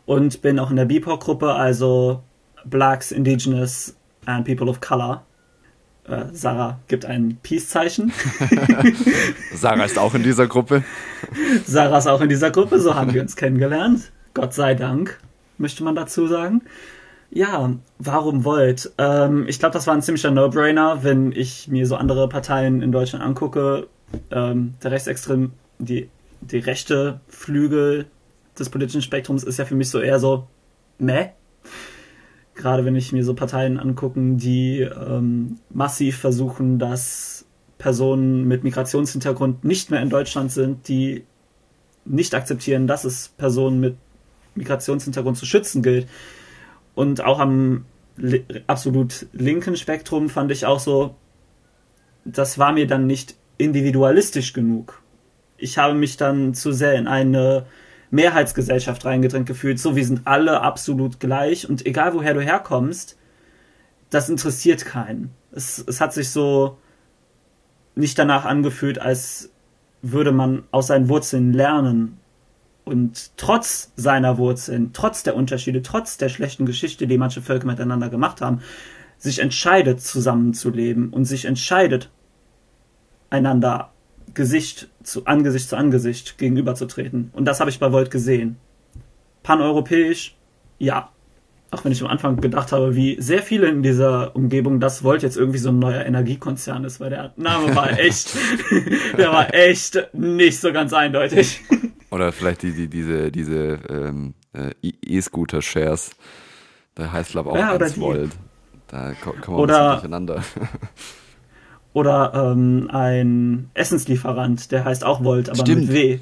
und 0.05 0.41
bin 0.41 0.59
auch 0.59 0.69
in 0.69 0.75
der 0.75 0.85
BIPOC-Gruppe, 0.85 1.53
also 1.53 2.21
Blacks, 2.65 3.11
Indigenous 3.11 3.95
and 4.25 4.45
People 4.45 4.67
of 4.67 4.81
Color. 4.81 5.23
Äh, 6.07 6.25
Sarah 6.33 6.79
gibt 6.87 7.05
ein 7.05 7.37
Peace-Zeichen. 7.41 8.11
Sarah 9.53 9.85
ist 9.85 9.97
auch 9.97 10.13
in 10.13 10.23
dieser 10.23 10.47
Gruppe. 10.47 10.83
Sarah 11.65 11.97
ist 11.97 12.07
auch 12.07 12.21
in 12.21 12.29
dieser 12.29 12.51
Gruppe, 12.51 12.79
so 12.79 12.95
haben 12.95 13.13
wir 13.13 13.21
uns 13.21 13.35
kennengelernt. 13.35 14.11
Gott 14.33 14.53
sei 14.53 14.75
Dank, 14.75 15.19
möchte 15.57 15.83
man 15.83 15.95
dazu 15.95 16.27
sagen. 16.27 16.61
Ja, 17.31 17.73
warum 17.97 18.45
Volt? 18.45 18.91
Ähm, 18.97 19.45
ich 19.47 19.59
glaube, 19.59 19.73
das 19.73 19.87
war 19.87 19.95
ein 19.95 20.01
ziemlicher 20.01 20.31
No-Brainer, 20.31 21.03
wenn 21.03 21.31
ich 21.31 21.67
mir 21.67 21.87
so 21.87 21.95
andere 21.95 22.29
Parteien 22.29 22.81
in 22.81 22.91
Deutschland 22.91 23.25
angucke. 23.25 23.87
Ähm, 24.29 24.75
der 24.83 24.91
Rechtsextrem, 24.91 25.53
die, 25.79 26.09
die 26.41 26.59
rechte 26.59 27.19
Flügel 27.27 28.05
des 28.57 28.69
politischen 28.69 29.01
Spektrums 29.01 29.43
ist 29.43 29.57
ja 29.57 29.65
für 29.65 29.75
mich 29.75 29.89
so 29.89 29.99
eher 29.99 30.19
so 30.19 30.47
meh. 30.97 31.29
Gerade 32.55 32.85
wenn 32.85 32.95
ich 32.95 33.11
mir 33.11 33.23
so 33.23 33.33
Parteien 33.33 33.77
angucken, 33.77 34.37
die 34.37 34.79
ähm, 34.79 35.59
massiv 35.69 36.17
versuchen, 36.17 36.79
dass 36.79 37.45
Personen 37.77 38.47
mit 38.47 38.63
Migrationshintergrund 38.63 39.65
nicht 39.65 39.91
mehr 39.91 40.01
in 40.01 40.09
Deutschland 40.09 40.51
sind, 40.51 40.87
die 40.87 41.25
nicht 42.05 42.33
akzeptieren, 42.33 42.87
dass 42.87 43.03
es 43.03 43.29
Personen 43.37 43.79
mit 43.79 43.97
Migrationshintergrund 44.55 45.37
zu 45.37 45.45
schützen 45.45 45.83
gilt 45.83 46.07
und 46.93 47.21
auch 47.21 47.39
am 47.39 47.85
li 48.17 48.45
absolut 48.67 49.27
linken 49.33 49.75
Spektrum 49.75 50.29
fand 50.29 50.51
ich 50.51 50.65
auch 50.65 50.79
so, 50.79 51.15
das 52.23 52.57
war 52.57 52.71
mir 52.71 52.87
dann 52.87 53.05
nicht 53.05 53.35
individualistisch 53.57 54.53
genug. 54.53 55.01
Ich 55.57 55.77
habe 55.77 55.93
mich 55.93 56.17
dann 56.17 56.53
zu 56.53 56.71
sehr 56.71 56.93
in 56.93 57.07
eine 57.07 57.65
Mehrheitsgesellschaft 58.15 59.05
reingedrängt 59.05 59.47
gefühlt, 59.47 59.79
so 59.79 59.95
wir 59.95 60.05
sind 60.05 60.21
alle 60.25 60.61
absolut 60.61 61.19
gleich 61.19 61.69
und 61.69 61.85
egal 61.85 62.13
woher 62.13 62.33
du 62.33 62.41
herkommst, 62.41 63.17
das 64.09 64.29
interessiert 64.29 64.85
keinen. 64.85 65.31
Es, 65.51 65.83
es 65.85 66.01
hat 66.01 66.13
sich 66.13 66.29
so 66.29 66.77
nicht 67.95 68.17
danach 68.17 68.45
angefühlt, 68.45 68.99
als 68.99 69.51
würde 70.01 70.31
man 70.31 70.63
aus 70.71 70.87
seinen 70.87 71.09
Wurzeln 71.09 71.53
lernen 71.53 72.17
und 72.83 73.31
trotz 73.37 73.91
seiner 73.95 74.37
Wurzeln, 74.37 74.91
trotz 74.93 75.23
der 75.23 75.35
Unterschiede, 75.35 75.81
trotz 75.81 76.17
der 76.17 76.29
schlechten 76.29 76.65
Geschichte, 76.65 77.07
die 77.07 77.17
manche 77.17 77.41
Völker 77.41 77.65
miteinander 77.65 78.09
gemacht 78.09 78.41
haben, 78.41 78.61
sich 79.17 79.39
entscheidet, 79.39 80.01
zusammenzuleben 80.01 81.09
und 81.09 81.25
sich 81.25 81.45
entscheidet, 81.45 82.11
einander 83.29 83.91
Gesicht 84.35 84.89
zu 85.03 85.25
Angesicht 85.25 85.69
zu 85.69 85.77
Angesicht 85.77 86.37
gegenüberzutreten. 86.37 87.31
Und 87.33 87.45
das 87.45 87.59
habe 87.59 87.69
ich 87.69 87.79
bei 87.79 87.91
Volt 87.91 88.11
gesehen. 88.11 88.57
Paneuropäisch, 89.43 90.35
ja, 90.77 91.09
auch 91.71 91.83
wenn 91.83 91.91
ich 91.91 92.01
am 92.01 92.09
Anfang 92.09 92.39
gedacht 92.39 92.71
habe, 92.71 92.95
wie 92.95 93.19
sehr 93.19 93.41
viele 93.41 93.67
in 93.67 93.83
dieser 93.83 94.35
Umgebung 94.35 94.79
das 94.79 95.03
Volt 95.03 95.23
jetzt 95.23 95.37
irgendwie 95.37 95.57
so 95.57 95.69
ein 95.69 95.79
neuer 95.79 96.05
Energiekonzern 96.05 96.83
ist, 96.85 96.99
weil 96.99 97.09
der 97.09 97.33
Name 97.35 97.75
war 97.75 97.91
echt, 97.99 98.35
der 99.17 99.31
war 99.31 99.53
echt 99.53 100.09
nicht 100.13 100.59
so 100.59 100.71
ganz 100.71 100.93
eindeutig. 100.93 101.61
Oder 102.11 102.31
vielleicht 102.31 102.63
die, 102.63 102.71
die, 102.71 102.87
diese, 102.87 103.31
diese 103.31 103.79
ähm, 103.89 104.35
äh, 104.53 104.71
E-Scooter-Shares. 104.81 106.11
Da 106.93 107.11
heißt 107.11 107.31
glaube 107.31 107.51
auch 107.51 107.57
ja, 107.57 107.73
1 107.73 107.99
Volt. 107.99 108.31
Da 108.87 109.13
kommen 109.13 109.57
wir 109.57 109.63
oder, 109.63 109.93
durcheinander. 109.93 110.43
Oder 111.95 112.33
ähm, 112.35 112.89
ein 112.91 113.69
Essenslieferant, 113.73 114.69
der 114.73 114.83
heißt 114.83 115.05
auch 115.05 115.23
Volt, 115.23 115.47
aber 115.47 115.59
stimmt. 115.59 115.83
mit 115.83 115.93
W. 115.93 116.19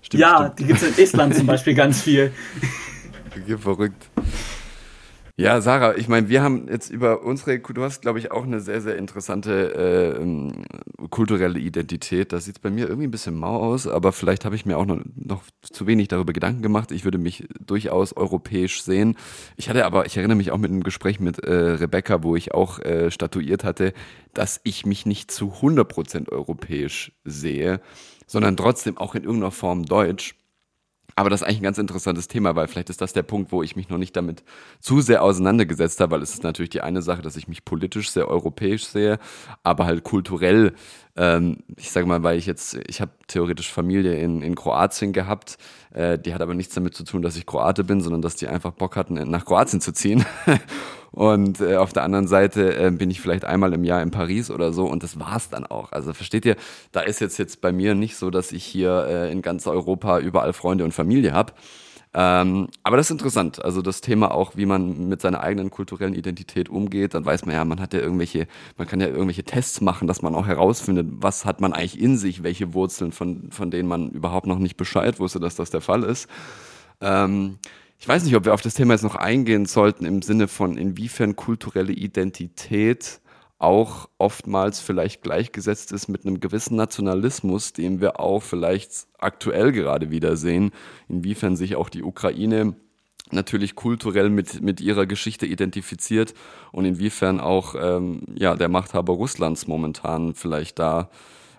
Stimmt, 0.00 0.20
ja, 0.22 0.36
stimmt. 0.36 0.58
die 0.58 0.64
gibt 0.64 0.80
es 0.80 0.88
in 0.88 1.04
Estland 1.04 1.36
zum 1.36 1.46
Beispiel 1.46 1.74
ganz 1.74 2.00
viel. 2.00 2.32
Verrückt. 3.58 4.08
Ja, 5.36 5.62
Sarah, 5.62 5.96
ich 5.96 6.08
meine, 6.08 6.28
wir 6.28 6.42
haben 6.42 6.68
jetzt 6.68 6.90
über 6.90 7.22
unsere, 7.22 7.58
du 7.58 7.82
hast, 7.82 8.02
glaube 8.02 8.18
ich, 8.18 8.30
auch 8.30 8.44
eine 8.44 8.60
sehr, 8.60 8.82
sehr 8.82 8.96
interessante 8.96 9.74
äh, 9.74 10.20
ähm, 10.20 10.64
kulturelle 11.08 11.58
Identität. 11.58 12.32
Das 12.32 12.44
sieht 12.44 12.60
bei 12.60 12.68
mir 12.68 12.86
irgendwie 12.86 13.06
ein 13.06 13.10
bisschen 13.10 13.36
mau 13.36 13.56
aus, 13.56 13.86
aber 13.86 14.12
vielleicht 14.12 14.44
habe 14.44 14.56
ich 14.56 14.66
mir 14.66 14.76
auch 14.76 14.84
noch, 14.84 15.00
noch 15.14 15.42
zu 15.62 15.86
wenig 15.86 16.08
darüber 16.08 16.34
Gedanken 16.34 16.60
gemacht. 16.60 16.92
Ich 16.92 17.04
würde 17.04 17.16
mich 17.16 17.48
durchaus 17.64 18.14
europäisch 18.14 18.82
sehen. 18.82 19.16
Ich 19.56 19.70
hatte 19.70 19.86
aber, 19.86 20.04
ich 20.04 20.18
erinnere 20.18 20.36
mich 20.36 20.50
auch 20.50 20.58
mit 20.58 20.70
einem 20.70 20.82
Gespräch 20.82 21.18
mit 21.18 21.38
äh, 21.38 21.50
Rebecca, 21.52 22.22
wo 22.22 22.36
ich 22.36 22.52
auch 22.52 22.78
äh, 22.80 23.10
statuiert 23.10 23.64
hatte, 23.64 23.94
dass 24.34 24.60
ich 24.64 24.84
mich 24.84 25.06
nicht 25.06 25.30
zu 25.30 25.54
100% 25.62 26.30
europäisch 26.30 27.12
sehe, 27.24 27.80
sondern 28.26 28.58
trotzdem 28.58 28.98
auch 28.98 29.14
in 29.14 29.24
irgendeiner 29.24 29.50
Form 29.50 29.84
deutsch. 29.86 30.34
Aber 31.14 31.30
das 31.30 31.40
ist 31.40 31.46
eigentlich 31.46 31.60
ein 31.60 31.64
ganz 31.64 31.78
interessantes 31.78 32.28
Thema, 32.28 32.56
weil 32.56 32.68
vielleicht 32.68 32.90
ist 32.90 33.00
das 33.00 33.12
der 33.12 33.22
Punkt, 33.22 33.52
wo 33.52 33.62
ich 33.62 33.76
mich 33.76 33.88
noch 33.88 33.98
nicht 33.98 34.16
damit 34.16 34.42
zu 34.80 35.00
sehr 35.00 35.22
auseinandergesetzt 35.22 36.00
habe, 36.00 36.12
weil 36.12 36.22
es 36.22 36.34
ist 36.34 36.42
natürlich 36.42 36.70
die 36.70 36.80
eine 36.80 37.02
Sache, 37.02 37.22
dass 37.22 37.36
ich 37.36 37.48
mich 37.48 37.64
politisch 37.64 38.10
sehr 38.10 38.28
europäisch 38.28 38.86
sehe, 38.86 39.18
aber 39.62 39.86
halt 39.86 40.04
kulturell, 40.04 40.74
ähm, 41.16 41.58
ich 41.76 41.90
sage 41.90 42.06
mal, 42.06 42.22
weil 42.22 42.38
ich 42.38 42.46
jetzt, 42.46 42.78
ich 42.88 43.00
habe 43.00 43.12
theoretisch 43.26 43.70
Familie 43.70 44.14
in, 44.14 44.42
in 44.42 44.54
Kroatien 44.54 45.12
gehabt, 45.12 45.58
äh, 45.92 46.18
die 46.18 46.34
hat 46.34 46.40
aber 46.40 46.54
nichts 46.54 46.74
damit 46.74 46.94
zu 46.94 47.04
tun, 47.04 47.22
dass 47.22 47.36
ich 47.36 47.46
Kroate 47.46 47.84
bin, 47.84 48.00
sondern 48.00 48.22
dass 48.22 48.36
die 48.36 48.48
einfach 48.48 48.72
Bock 48.72 48.96
hatten, 48.96 49.14
nach 49.30 49.44
Kroatien 49.44 49.80
zu 49.80 49.92
ziehen. 49.92 50.24
Und 51.12 51.60
äh, 51.60 51.76
auf 51.76 51.92
der 51.92 52.02
anderen 52.02 52.26
Seite 52.26 52.74
äh, 52.74 52.90
bin 52.90 53.10
ich 53.10 53.20
vielleicht 53.20 53.44
einmal 53.44 53.74
im 53.74 53.84
Jahr 53.84 54.02
in 54.02 54.10
Paris 54.10 54.50
oder 54.50 54.72
so 54.72 54.86
und 54.86 55.02
das 55.02 55.20
war's 55.20 55.50
dann 55.50 55.66
auch. 55.66 55.92
Also 55.92 56.14
versteht 56.14 56.46
ihr, 56.46 56.56
da 56.90 57.00
ist 57.00 57.20
jetzt 57.20 57.38
jetzt 57.38 57.60
bei 57.60 57.70
mir 57.70 57.94
nicht 57.94 58.16
so, 58.16 58.30
dass 58.30 58.50
ich 58.50 58.64
hier 58.64 59.06
äh, 59.06 59.30
in 59.30 59.42
ganz 59.42 59.66
Europa 59.66 60.18
überall 60.18 60.54
Freunde 60.54 60.84
und 60.84 60.92
Familie 60.92 61.32
habe. 61.32 61.52
Ähm, 62.14 62.68
aber 62.82 62.98
das 62.98 63.06
ist 63.06 63.12
interessant. 63.12 63.64
Also 63.64 63.80
das 63.80 64.02
Thema 64.02 64.32
auch, 64.32 64.56
wie 64.56 64.66
man 64.66 65.08
mit 65.08 65.22
seiner 65.22 65.40
eigenen 65.40 65.70
kulturellen 65.70 66.14
Identität 66.14 66.68
umgeht. 66.68 67.14
Dann 67.14 67.24
weiß 67.24 67.46
man 67.46 67.54
ja, 67.54 67.64
man 67.64 67.80
hat 67.80 67.94
ja 67.94 68.00
irgendwelche, 68.00 68.46
man 68.76 68.86
kann 68.86 69.00
ja 69.00 69.06
irgendwelche 69.06 69.44
Tests 69.44 69.80
machen, 69.80 70.08
dass 70.08 70.20
man 70.20 70.34
auch 70.34 70.46
herausfindet, 70.46 71.06
was 71.10 71.44
hat 71.44 71.60
man 71.60 71.72
eigentlich 71.72 72.00
in 72.00 72.18
sich, 72.18 72.42
welche 72.42 72.74
Wurzeln, 72.74 73.12
von, 73.12 73.50
von 73.50 73.70
denen 73.70 73.88
man 73.88 74.10
überhaupt 74.10 74.46
noch 74.46 74.58
nicht 74.58 74.76
Bescheid 74.76 75.20
wusste, 75.20 75.40
dass 75.40 75.56
das 75.56 75.70
der 75.70 75.80
Fall 75.80 76.02
ist. 76.04 76.28
Ähm, 77.00 77.58
ich 78.02 78.08
weiß 78.08 78.24
nicht, 78.24 78.34
ob 78.34 78.44
wir 78.44 78.52
auf 78.52 78.62
das 78.62 78.74
Thema 78.74 78.94
jetzt 78.94 79.04
noch 79.04 79.14
eingehen 79.14 79.64
sollten 79.64 80.04
im 80.06 80.22
Sinne 80.22 80.48
von, 80.48 80.76
inwiefern 80.76 81.36
kulturelle 81.36 81.92
Identität 81.92 83.20
auch 83.60 84.08
oftmals 84.18 84.80
vielleicht 84.80 85.22
gleichgesetzt 85.22 85.92
ist 85.92 86.08
mit 86.08 86.26
einem 86.26 86.40
gewissen 86.40 86.74
Nationalismus, 86.74 87.72
den 87.72 88.00
wir 88.00 88.18
auch 88.18 88.42
vielleicht 88.42 89.06
aktuell 89.18 89.70
gerade 89.70 90.10
wieder 90.10 90.36
sehen, 90.36 90.72
inwiefern 91.08 91.54
sich 91.54 91.76
auch 91.76 91.88
die 91.88 92.02
Ukraine 92.02 92.74
natürlich 93.30 93.76
kulturell 93.76 94.30
mit, 94.30 94.60
mit 94.60 94.80
ihrer 94.80 95.06
Geschichte 95.06 95.46
identifiziert 95.46 96.34
und 96.72 96.84
inwiefern 96.84 97.38
auch 97.38 97.76
ähm, 97.80 98.22
ja, 98.34 98.56
der 98.56 98.68
Machthaber 98.68 99.12
Russlands 99.12 99.68
momentan 99.68 100.34
vielleicht 100.34 100.80
da 100.80 101.08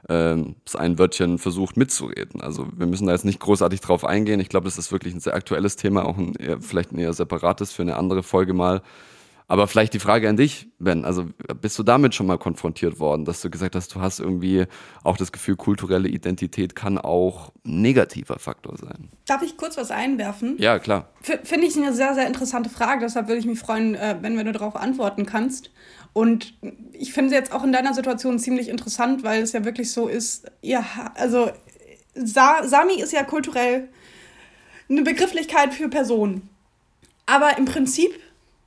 äh, 0.10 0.36
ein 0.78 1.00
Wörtchen 1.00 1.38
versucht 1.38 1.78
mitzureden. 1.78 2.42
Also 2.42 2.68
wir 2.76 2.86
müssen 2.86 3.08
da 3.08 3.14
jetzt 3.14 3.26
nicht 3.26 3.40
großartig 3.40 3.82
drauf 3.82 4.06
eingehen. 4.06 4.40
Ich 4.40 4.50
glaube, 4.50 4.66
das 4.66 4.78
ist 4.78 4.92
wirklich 4.92 5.14
ein 5.14 5.20
sehr 5.20 5.36
aktuelles 5.36 5.76
Thema, 5.76 6.06
auch 6.06 6.18
ein 6.18 6.36
eher, 6.36 6.62
vielleicht 6.62 6.92
ein 6.92 7.00
eher 7.00 7.14
separates 7.14 7.72
für 7.72 7.84
eine 7.84 7.98
andere 7.98 8.24
Folge 8.24 8.54
mal. 8.54 8.82
Aber 9.48 9.68
vielleicht 9.68 9.94
die 9.94 10.00
Frage 10.00 10.30
an 10.30 10.38
dich, 10.38 10.68
Ben, 10.80 11.04
also 11.06 11.28
bist 11.62 11.78
du 11.78 11.84
damit 11.84 12.16
schon 12.16 12.26
mal 12.26 12.38
konfrontiert 12.38 13.00
worden, 13.00 13.26
dass 13.26 13.42
du 13.42 13.50
gesagt 13.50 13.76
hast, 13.76 13.94
du 13.94 14.02
hast 14.02 14.20
irgendwie 14.20 14.66
auch 15.04 15.18
das 15.18 15.32
Gefühl, 15.32 15.58
kulturelle 15.58 16.08
Identität 16.08 16.76
kann 16.76 16.98
auch 16.98 17.52
ein 17.66 17.82
negativer 17.82 18.40
Faktor 18.40 18.78
sein? 18.78 19.10
Darf 19.26 19.44
ich 19.44 19.58
kurz 19.58 19.78
was 19.78 19.92
einwerfen? 19.92 20.56
Ja, 20.60 20.80
klar. 20.80 21.10
Finde 21.22 21.68
ich 21.68 21.76
eine 21.76 21.94
sehr, 21.94 22.14
sehr 22.16 22.26
interessante 22.26 22.70
Frage, 22.70 23.02
deshalb 23.02 23.28
würde 23.28 23.40
ich 23.40 23.46
mich 23.46 23.60
freuen, 23.60 23.96
äh, 23.96 24.18
wenn 24.22 24.36
du 24.38 24.52
darauf 24.54 24.76
antworten 24.76 25.26
kannst. 25.26 25.72
Und 26.14 26.54
ich 26.92 27.12
finde 27.12 27.32
es 27.32 27.34
jetzt 27.34 27.52
auch 27.52 27.64
in 27.64 27.72
deiner 27.72 27.94
Situation 27.94 28.38
ziemlich 28.38 28.70
interessant, 28.70 29.24
weil 29.24 29.42
es 29.42 29.52
ja 29.52 29.66
wirklich 29.66 29.92
so 29.92 30.08
ist, 30.08 30.46
ja, 30.62 30.86
also 31.16 31.52
Sa 32.14 32.68
Sami 32.68 33.02
ist 33.02 33.14
ja 33.14 33.24
kulturell 33.24 33.90
eine 34.90 35.02
Begrifflichkeit 35.02 35.74
für 35.74 35.90
Personen. 35.90 36.50
Aber 37.26 37.58
im 37.58 37.66
Prinzip 37.66 38.12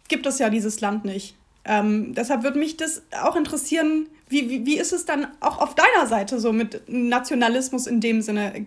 gibt 0.08 0.26
es 0.26 0.38
ja 0.38 0.50
dieses 0.50 0.80
Land 0.80 1.04
nicht. 1.04 1.36
Ähm, 1.64 2.14
deshalb 2.14 2.42
würde 2.42 2.58
mich 2.58 2.76
das 2.76 3.02
auch 3.22 3.36
interessieren, 3.36 4.08
wie, 4.28 4.50
wie, 4.50 4.66
wie 4.66 4.78
ist 4.78 4.92
es 4.92 5.04
dann 5.04 5.28
auch 5.40 5.58
auf 5.58 5.74
deiner 5.74 6.06
Seite 6.06 6.40
so 6.40 6.52
mit 6.52 6.82
Nationalismus 6.88 7.86
in 7.86 8.00
dem 8.00 8.22
Sinne? 8.22 8.66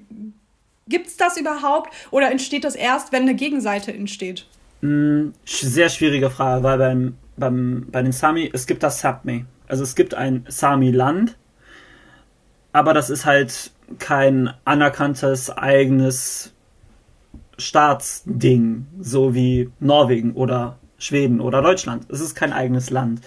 Gibt 0.88 1.08
es 1.08 1.18
das 1.18 1.38
überhaupt 1.38 1.94
oder 2.12 2.32
entsteht 2.32 2.64
das 2.64 2.76
erst, 2.76 3.12
wenn 3.12 3.24
eine 3.24 3.36
Gegenseite 3.36 3.94
entsteht? 3.94 4.46
Mm, 4.82 5.30
sehr 5.46 5.90
schwierige 5.90 6.30
Frage, 6.30 6.64
weil 6.64 6.78
beim 6.78 7.18
beim, 7.40 7.88
bei 7.92 8.02
den 8.02 8.12
Sami, 8.12 8.50
es 8.54 8.68
gibt 8.68 8.84
das 8.84 9.00
Sapmi. 9.00 9.46
Also 9.68 9.84
es 9.84 9.96
gibt 9.96 10.14
ein 10.16 10.46
Sami-Land, 10.48 11.38
aber 12.72 12.94
das 12.94 13.10
ist 13.10 13.26
halt 13.26 13.72
kein 13.98 14.52
anerkanntes 14.66 15.50
eigenes 15.50 16.54
Staatsding, 17.58 18.88
so 19.00 19.34
wie 19.34 19.70
Norwegen 19.80 20.34
oder 20.34 20.78
Schweden 20.98 21.42
oder 21.42 21.62
Deutschland. 21.62 22.06
Es 22.10 22.20
ist 22.20 22.36
kein 22.36 22.54
eigenes 22.54 22.90
Land, 22.90 23.22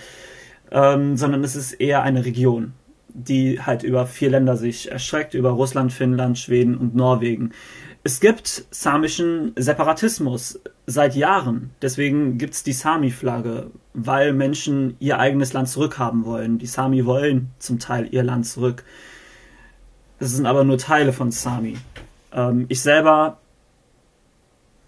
ähm, 0.70 1.16
sondern 1.16 1.44
es 1.44 1.56
ist 1.56 1.72
eher 1.72 2.02
eine 2.02 2.24
Region, 2.24 2.72
die 3.08 3.60
halt 3.60 3.82
über 3.82 4.06
vier 4.06 4.30
Länder 4.30 4.56
sich 4.56 4.90
erstreckt, 4.90 5.34
über 5.34 5.50
Russland, 5.50 5.92
Finnland, 5.92 6.38
Schweden 6.38 6.76
und 6.76 6.94
Norwegen. 6.94 7.52
Es 8.04 8.18
gibt 8.18 8.64
samischen 8.72 9.52
Separatismus 9.54 10.58
seit 10.86 11.14
Jahren. 11.14 11.70
Deswegen 11.80 12.36
gibt 12.36 12.54
es 12.54 12.64
die 12.64 12.72
Sami-Flagge, 12.72 13.70
weil 13.94 14.32
Menschen 14.32 14.96
ihr 14.98 15.20
eigenes 15.20 15.52
Land 15.52 15.68
zurückhaben 15.68 16.24
wollen. 16.24 16.58
Die 16.58 16.66
Sami 16.66 17.06
wollen 17.06 17.50
zum 17.60 17.78
Teil 17.78 18.08
ihr 18.10 18.24
Land 18.24 18.46
zurück. 18.46 18.84
Es 20.18 20.32
sind 20.32 20.46
aber 20.46 20.64
nur 20.64 20.78
Teile 20.78 21.12
von 21.12 21.30
Sami. 21.30 21.78
Ähm, 22.32 22.66
ich 22.68 22.80
selber, 22.80 23.38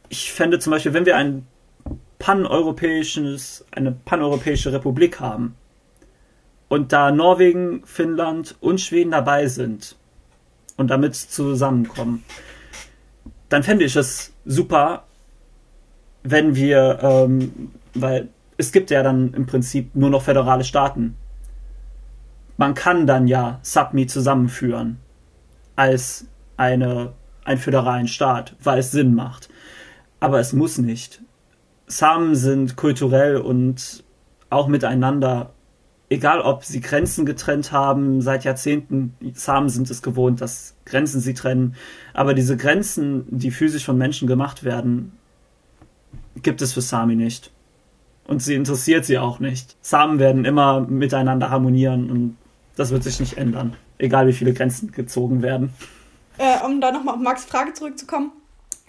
ich 0.09 0.33
fände 0.33 0.59
zum 0.59 0.73
Beispiel, 0.73 0.93
wenn 0.93 1.07
wir 1.07 1.17
ein 1.17 1.47
paneuropäisches, 2.19 3.65
eine 3.71 3.93
paneuropäische 3.93 4.73
Republik 4.73 5.21
haben 5.21 5.55
und 6.69 6.93
da 6.93 7.13
Norwegen, 7.13 7.83
Finnland 7.85 8.57
und 8.61 8.81
Schweden 8.81 9.13
dabei 9.13 9.47
sind 9.47 9.95
und 10.77 10.89
damit 10.89 11.15
zusammenkommen, 11.15 12.25
dann 13.55 13.63
fände 13.63 13.85
ich 13.85 13.95
es 13.95 14.33
super, 14.45 15.05
wenn 16.25 16.57
wir, 16.57 16.99
ähm, 17.03 17.71
weil 17.95 18.29
es 18.57 18.73
gibt 18.73 18.91
ja 18.91 19.05
dann 19.05 19.33
im 19.33 19.47
Prinzip 19.47 19.95
nur 19.95 20.11
noch 20.11 20.23
föderale 20.23 20.65
Staaten. 20.65 21.17
Man 22.57 22.75
kann 22.75 23.07
dann 23.07 23.29
ja 23.29 23.61
Submi 23.63 24.09
zusammenführen 24.09 24.99
als 25.77 26.27
eine, 26.57 27.13
einen 27.45 27.61
föderalen 27.61 28.09
Staat, 28.09 28.57
weil 28.61 28.81
es 28.81 28.91
Sinn 28.91 29.15
macht. 29.15 29.49
Aber 30.19 30.41
es 30.41 30.53
muss 30.53 30.79
nicht. 30.79 31.23
Samen 31.87 32.35
sind 32.35 32.75
kulturell 32.75 33.37
und 33.37 34.03
auch 34.51 34.67
miteinander 34.67 35.53
egal 36.15 36.41
ob 36.41 36.65
sie 36.65 36.81
Grenzen 36.81 37.27
getrennt 37.27 37.73
haben, 37.73 38.23
seit 38.23 38.45
Jahrzehnten, 38.45 39.15
Samen 39.35 39.69
sind 39.69 39.91
es 39.91 40.01
gewohnt, 40.01 40.41
dass 40.41 40.75
Grenzen 40.85 41.21
sie 41.21 41.35
trennen, 41.35 41.75
aber 42.13 42.35
diese 42.35 42.57
Grenzen, 42.57 43.25
die 43.29 43.51
physisch 43.51 43.85
von 43.85 43.99
Menschen 43.99 44.29
gemacht 44.29 44.65
werden, 44.65 45.13
gibt 46.43 46.63
es 46.63 46.73
für 46.73 46.81
Sami 46.81 47.17
nicht. 47.17 47.51
Und 48.27 48.43
sie 48.43 48.55
interessiert 48.55 49.05
sie 49.05 49.19
auch 49.19 49.39
nicht. 49.39 49.77
Samen 49.83 50.19
werden 50.19 50.45
immer 50.45 50.81
miteinander 50.81 51.51
harmonieren 51.51 52.11
und 52.11 52.37
das 52.77 52.91
wird 52.91 53.03
sich 53.03 53.21
nicht 53.21 53.37
ändern, 53.37 53.75
egal 53.99 54.27
wie 54.27 54.33
viele 54.33 54.55
Grenzen 54.55 54.93
gezogen 54.93 55.43
werden. 55.43 55.75
Äh, 56.39 56.65
um 56.65 56.81
da 56.81 56.91
nochmal 56.91 57.15
auf 57.15 57.21
Max 57.21 57.45
Frage 57.45 57.75
zurückzukommen. 57.75 58.33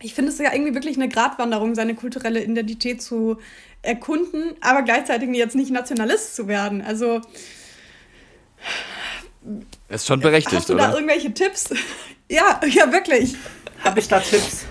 Ich 0.02 0.14
finde 0.14 0.32
es 0.32 0.38
ja 0.38 0.54
irgendwie 0.54 0.74
wirklich 0.74 0.98
eine 0.98 1.08
Gratwanderung, 1.08 1.74
seine 1.74 1.96
kulturelle 1.96 2.44
Identität 2.44 3.02
zu 3.02 3.38
erkunden, 3.82 4.56
aber 4.62 4.82
gleichzeitig 4.82 5.30
jetzt 5.34 5.56
nicht 5.56 5.72
Nationalist 5.72 6.36
zu 6.36 6.48
werden. 6.48 6.82
Also. 6.82 7.22
Ist 9.90 10.08
schon 10.08 10.20
berechtigt, 10.20 10.58
Hast 10.58 10.70
du 10.70 10.74
oder? 10.74 10.88
da 10.90 10.94
irgendwelche 10.96 11.34
Tipps? 11.34 11.70
ja, 12.30 12.60
ja, 12.68 12.92
wirklich. 12.92 13.36
Habe 13.84 14.00
ich 14.00 14.08
da 14.08 14.20
Tipps? 14.20 14.66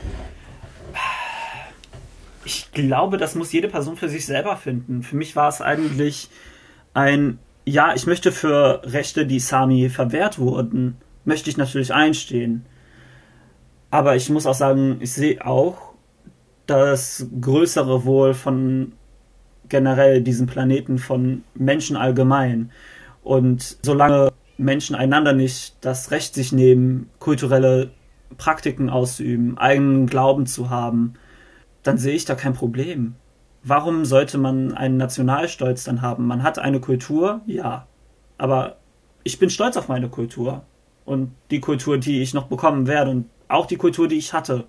Ich 2.44 2.70
glaube, 2.72 3.16
das 3.16 3.34
muss 3.34 3.52
jede 3.52 3.68
Person 3.68 3.96
für 3.96 4.08
sich 4.08 4.26
selber 4.26 4.56
finden. 4.56 5.02
Für 5.02 5.16
mich 5.16 5.34
war 5.34 5.48
es 5.48 5.62
eigentlich 5.62 6.28
ein, 6.92 7.38
ja, 7.64 7.94
ich 7.94 8.06
möchte 8.06 8.32
für 8.32 8.82
Rechte, 8.84 9.26
die 9.26 9.40
Sami 9.40 9.88
verwehrt 9.88 10.38
wurden, 10.38 10.98
möchte 11.24 11.48
ich 11.48 11.56
natürlich 11.56 11.94
einstehen. 11.94 12.66
Aber 13.94 14.16
ich 14.16 14.28
muss 14.28 14.44
auch 14.44 14.54
sagen, 14.54 14.96
ich 14.98 15.12
sehe 15.12 15.46
auch 15.46 15.92
das 16.66 17.28
größere 17.40 18.04
Wohl 18.04 18.34
von 18.34 18.94
generell 19.68 20.20
diesem 20.20 20.48
Planeten, 20.48 20.98
von 20.98 21.44
Menschen 21.54 21.96
allgemein. 21.96 22.72
Und 23.22 23.78
solange 23.82 24.32
Menschen 24.58 24.96
einander 24.96 25.32
nicht 25.32 25.76
das 25.80 26.10
Recht 26.10 26.34
sich 26.34 26.50
nehmen, 26.50 27.08
kulturelle 27.20 27.92
Praktiken 28.36 28.90
auszuüben, 28.90 29.58
eigenen 29.58 30.08
Glauben 30.08 30.46
zu 30.46 30.70
haben, 30.70 31.14
dann 31.84 31.96
sehe 31.96 32.16
ich 32.16 32.24
da 32.24 32.34
kein 32.34 32.54
Problem. 32.54 33.14
Warum 33.62 34.04
sollte 34.06 34.38
man 34.38 34.74
einen 34.74 34.96
Nationalstolz 34.96 35.84
dann 35.84 36.02
haben? 36.02 36.26
Man 36.26 36.42
hat 36.42 36.58
eine 36.58 36.80
Kultur, 36.80 37.42
ja. 37.46 37.86
Aber 38.38 38.74
ich 39.22 39.38
bin 39.38 39.50
stolz 39.50 39.76
auf 39.76 39.86
meine 39.86 40.08
Kultur 40.08 40.64
und 41.04 41.30
die 41.52 41.60
Kultur, 41.60 41.96
die 41.96 42.22
ich 42.22 42.34
noch 42.34 42.48
bekommen 42.48 42.88
werde 42.88 43.12
und 43.12 43.26
auch 43.48 43.66
die 43.66 43.76
Kultur, 43.76 44.08
die 44.08 44.16
ich 44.16 44.32
hatte. 44.32 44.64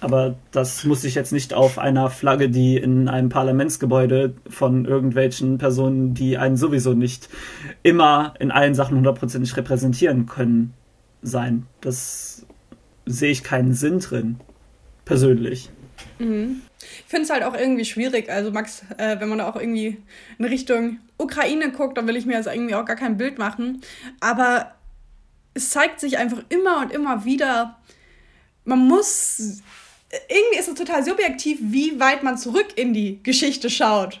Aber 0.00 0.36
das 0.50 0.84
muss 0.84 1.04
ich 1.04 1.14
jetzt 1.14 1.32
nicht 1.32 1.54
auf 1.54 1.78
einer 1.78 2.10
Flagge, 2.10 2.50
die 2.50 2.76
in 2.76 3.08
einem 3.08 3.30
Parlamentsgebäude 3.30 4.34
von 4.50 4.84
irgendwelchen 4.84 5.56
Personen, 5.56 6.12
die 6.12 6.36
einen 6.36 6.56
sowieso 6.56 6.92
nicht 6.92 7.30
immer 7.82 8.34
in 8.38 8.50
allen 8.50 8.74
Sachen 8.74 8.96
hundertprozentig 8.96 9.56
repräsentieren 9.56 10.26
können, 10.26 10.74
sein. 11.22 11.66
Das 11.80 12.44
sehe 13.06 13.30
ich 13.30 13.42
keinen 13.42 13.74
Sinn 13.74 14.00
drin. 14.00 14.40
Persönlich. 15.04 15.70
Mhm. 16.18 16.62
Ich 16.80 17.04
finde 17.06 17.24
es 17.24 17.30
halt 17.30 17.42
auch 17.42 17.54
irgendwie 17.54 17.84
schwierig. 17.84 18.30
Also, 18.30 18.50
Max, 18.50 18.82
äh, 18.98 19.18
wenn 19.20 19.28
man 19.28 19.38
da 19.38 19.48
auch 19.48 19.56
irgendwie 19.56 19.98
in 20.38 20.44
Richtung 20.44 20.98
Ukraine 21.18 21.70
guckt, 21.72 21.96
dann 21.96 22.06
will 22.06 22.16
ich 22.16 22.26
mir 22.26 22.36
also 22.36 22.50
irgendwie 22.50 22.74
auch 22.74 22.84
gar 22.84 22.96
kein 22.96 23.16
Bild 23.16 23.38
machen. 23.38 23.80
Aber 24.20 24.72
es 25.54 25.70
zeigt 25.70 26.00
sich 26.00 26.18
einfach 26.18 26.42
immer 26.48 26.80
und 26.80 26.92
immer 26.92 27.24
wieder, 27.24 27.78
man 28.64 28.80
muss. 28.80 29.62
Irgendwie 30.28 30.58
ist 30.58 30.68
es 30.68 30.74
total 30.74 31.04
subjektiv, 31.04 31.58
wie 31.60 31.98
weit 31.98 32.22
man 32.22 32.38
zurück 32.38 32.68
in 32.76 32.94
die 32.94 33.22
Geschichte 33.22 33.68
schaut. 33.68 34.20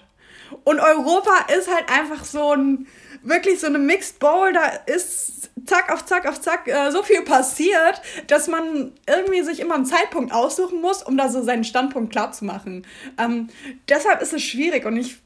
Und 0.64 0.80
Europa 0.80 1.46
ist 1.56 1.72
halt 1.72 1.88
einfach 1.88 2.24
so 2.24 2.52
ein, 2.54 2.86
wirklich 3.22 3.60
so 3.60 3.66
eine 3.66 3.78
Mixed 3.78 4.18
Bowl, 4.18 4.52
da 4.52 4.66
ist 4.86 5.50
zack 5.66 5.90
auf 5.92 6.04
zack 6.04 6.26
auf 6.26 6.40
zack 6.40 6.68
äh, 6.68 6.90
so 6.90 7.02
viel 7.02 7.22
passiert, 7.22 8.02
dass 8.26 8.48
man 8.48 8.92
irgendwie 9.06 9.42
sich 9.42 9.60
immer 9.60 9.76
einen 9.76 9.86
Zeitpunkt 9.86 10.32
aussuchen 10.32 10.80
muss, 10.80 11.02
um 11.02 11.16
da 11.16 11.28
so 11.28 11.42
seinen 11.42 11.64
Standpunkt 11.64 12.12
klar 12.12 12.32
zu 12.32 12.44
machen. 12.44 12.86
Ähm, 13.18 13.48
deshalb 13.88 14.20
ist 14.20 14.32
es 14.32 14.42
schwierig 14.42 14.84
und 14.84 14.96
ich 14.96 15.23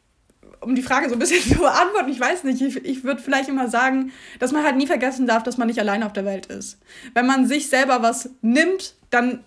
um 0.60 0.74
die 0.74 0.82
Frage 0.82 1.08
so 1.08 1.14
ein 1.14 1.18
bisschen 1.18 1.42
zu 1.54 1.58
beantworten, 1.58 2.10
ich 2.10 2.20
weiß 2.20 2.44
nicht, 2.44 2.60
ich, 2.60 2.84
ich 2.84 3.04
würde 3.04 3.22
vielleicht 3.22 3.48
immer 3.48 3.68
sagen, 3.68 4.12
dass 4.38 4.52
man 4.52 4.64
halt 4.64 4.76
nie 4.76 4.86
vergessen 4.86 5.26
darf, 5.26 5.42
dass 5.42 5.56
man 5.56 5.68
nicht 5.68 5.78
allein 5.78 6.02
auf 6.02 6.12
der 6.12 6.24
Welt 6.24 6.46
ist. 6.46 6.78
Wenn 7.14 7.26
man 7.26 7.46
sich 7.46 7.68
selber 7.68 8.02
was 8.02 8.30
nimmt, 8.42 8.94
dann 9.10 9.44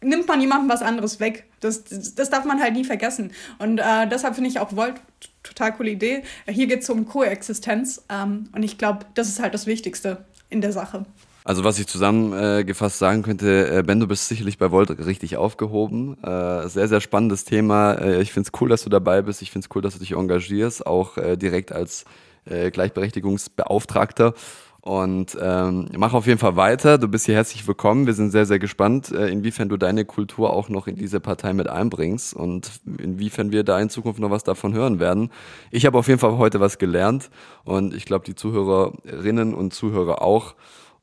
nimmt 0.00 0.28
man 0.28 0.40
jemandem 0.40 0.68
was 0.68 0.82
anderes 0.82 1.20
weg. 1.20 1.46
Das, 1.60 1.84
das, 1.84 2.14
das 2.14 2.30
darf 2.30 2.44
man 2.44 2.60
halt 2.60 2.74
nie 2.74 2.84
vergessen. 2.84 3.32
Und 3.58 3.78
äh, 3.78 4.06
deshalb 4.06 4.34
finde 4.34 4.50
ich 4.50 4.58
auch 4.58 4.76
Volt 4.76 4.94
total 5.42 5.72
coole 5.72 5.90
Idee. 5.90 6.22
Hier 6.46 6.66
geht 6.66 6.82
es 6.82 6.90
um 6.90 7.06
Koexistenz 7.06 8.02
ähm, 8.10 8.48
und 8.52 8.62
ich 8.62 8.78
glaube, 8.78 9.06
das 9.14 9.28
ist 9.28 9.40
halt 9.40 9.54
das 9.54 9.66
Wichtigste 9.66 10.24
in 10.50 10.60
der 10.60 10.72
Sache. 10.72 11.04
Also 11.46 11.62
was 11.62 11.78
ich 11.78 11.86
zusammengefasst 11.86 12.98
sagen 12.98 13.22
könnte, 13.22 13.68
äh, 13.68 13.82
Ben, 13.82 14.00
du 14.00 14.06
bist 14.06 14.28
sicherlich 14.28 14.56
bei 14.56 14.70
Volt 14.70 14.88
richtig 15.04 15.36
aufgehoben. 15.36 16.16
Äh, 16.24 16.68
sehr, 16.68 16.88
sehr 16.88 17.02
spannendes 17.02 17.44
Thema. 17.44 17.92
Äh, 17.92 18.22
ich 18.22 18.32
finde 18.32 18.48
es 18.48 18.60
cool, 18.62 18.70
dass 18.70 18.82
du 18.82 18.88
dabei 18.88 19.20
bist. 19.20 19.42
Ich 19.42 19.50
finde 19.50 19.66
es 19.66 19.76
cool, 19.76 19.82
dass 19.82 19.92
du 19.92 20.00
dich 20.00 20.12
engagierst, 20.12 20.86
auch 20.86 21.18
direkt 21.36 21.70
als 21.70 22.06
Gleichberechtigungsbeauftragter. 22.46 24.32
Und 24.80 25.36
ähm, 25.40 25.88
mach 25.96 26.12
auf 26.12 26.26
jeden 26.26 26.38
Fall 26.38 26.56
weiter. 26.56 26.98
Du 26.98 27.08
bist 27.08 27.24
hier 27.26 27.34
herzlich 27.34 27.66
willkommen. 27.66 28.06
Wir 28.06 28.12
sind 28.12 28.30
sehr, 28.30 28.44
sehr 28.44 28.58
gespannt, 28.58 29.10
inwiefern 29.10 29.70
du 29.70 29.78
deine 29.78 30.04
Kultur 30.04 30.52
auch 30.52 30.68
noch 30.68 30.86
in 30.86 30.96
diese 30.96 31.20
Partei 31.20 31.54
mit 31.54 31.68
einbringst 31.68 32.34
und 32.34 32.70
inwiefern 32.98 33.50
wir 33.50 33.64
da 33.64 33.80
in 33.80 33.88
Zukunft 33.88 34.20
noch 34.20 34.30
was 34.30 34.44
davon 34.44 34.74
hören 34.74 35.00
werden. 35.00 35.30
Ich 35.70 35.86
habe 35.86 35.96
auf 35.96 36.08
jeden 36.08 36.20
Fall 36.20 36.36
heute 36.36 36.60
was 36.60 36.76
gelernt 36.76 37.30
und 37.64 37.94
ich 37.94 38.04
glaube, 38.04 38.26
die 38.26 38.34
Zuhörerinnen 38.34 39.54
und 39.54 39.72
Zuhörer 39.72 40.20
auch. 40.22 40.54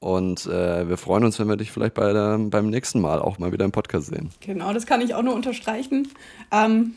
Und 0.01 0.47
äh, 0.47 0.89
wir 0.89 0.97
freuen 0.97 1.23
uns, 1.23 1.39
wenn 1.39 1.47
wir 1.47 1.57
dich 1.57 1.71
vielleicht 1.71 1.93
bei 1.93 2.11
der, 2.11 2.39
beim 2.39 2.71
nächsten 2.71 2.99
Mal 3.01 3.19
auch 3.19 3.37
mal 3.37 3.51
wieder 3.51 3.65
im 3.65 3.71
Podcast 3.71 4.07
sehen. 4.07 4.31
Genau, 4.39 4.73
das 4.73 4.87
kann 4.87 4.99
ich 4.99 5.13
auch 5.13 5.21
nur 5.21 5.35
unterstreichen. 5.35 6.07
Ähm, 6.51 6.95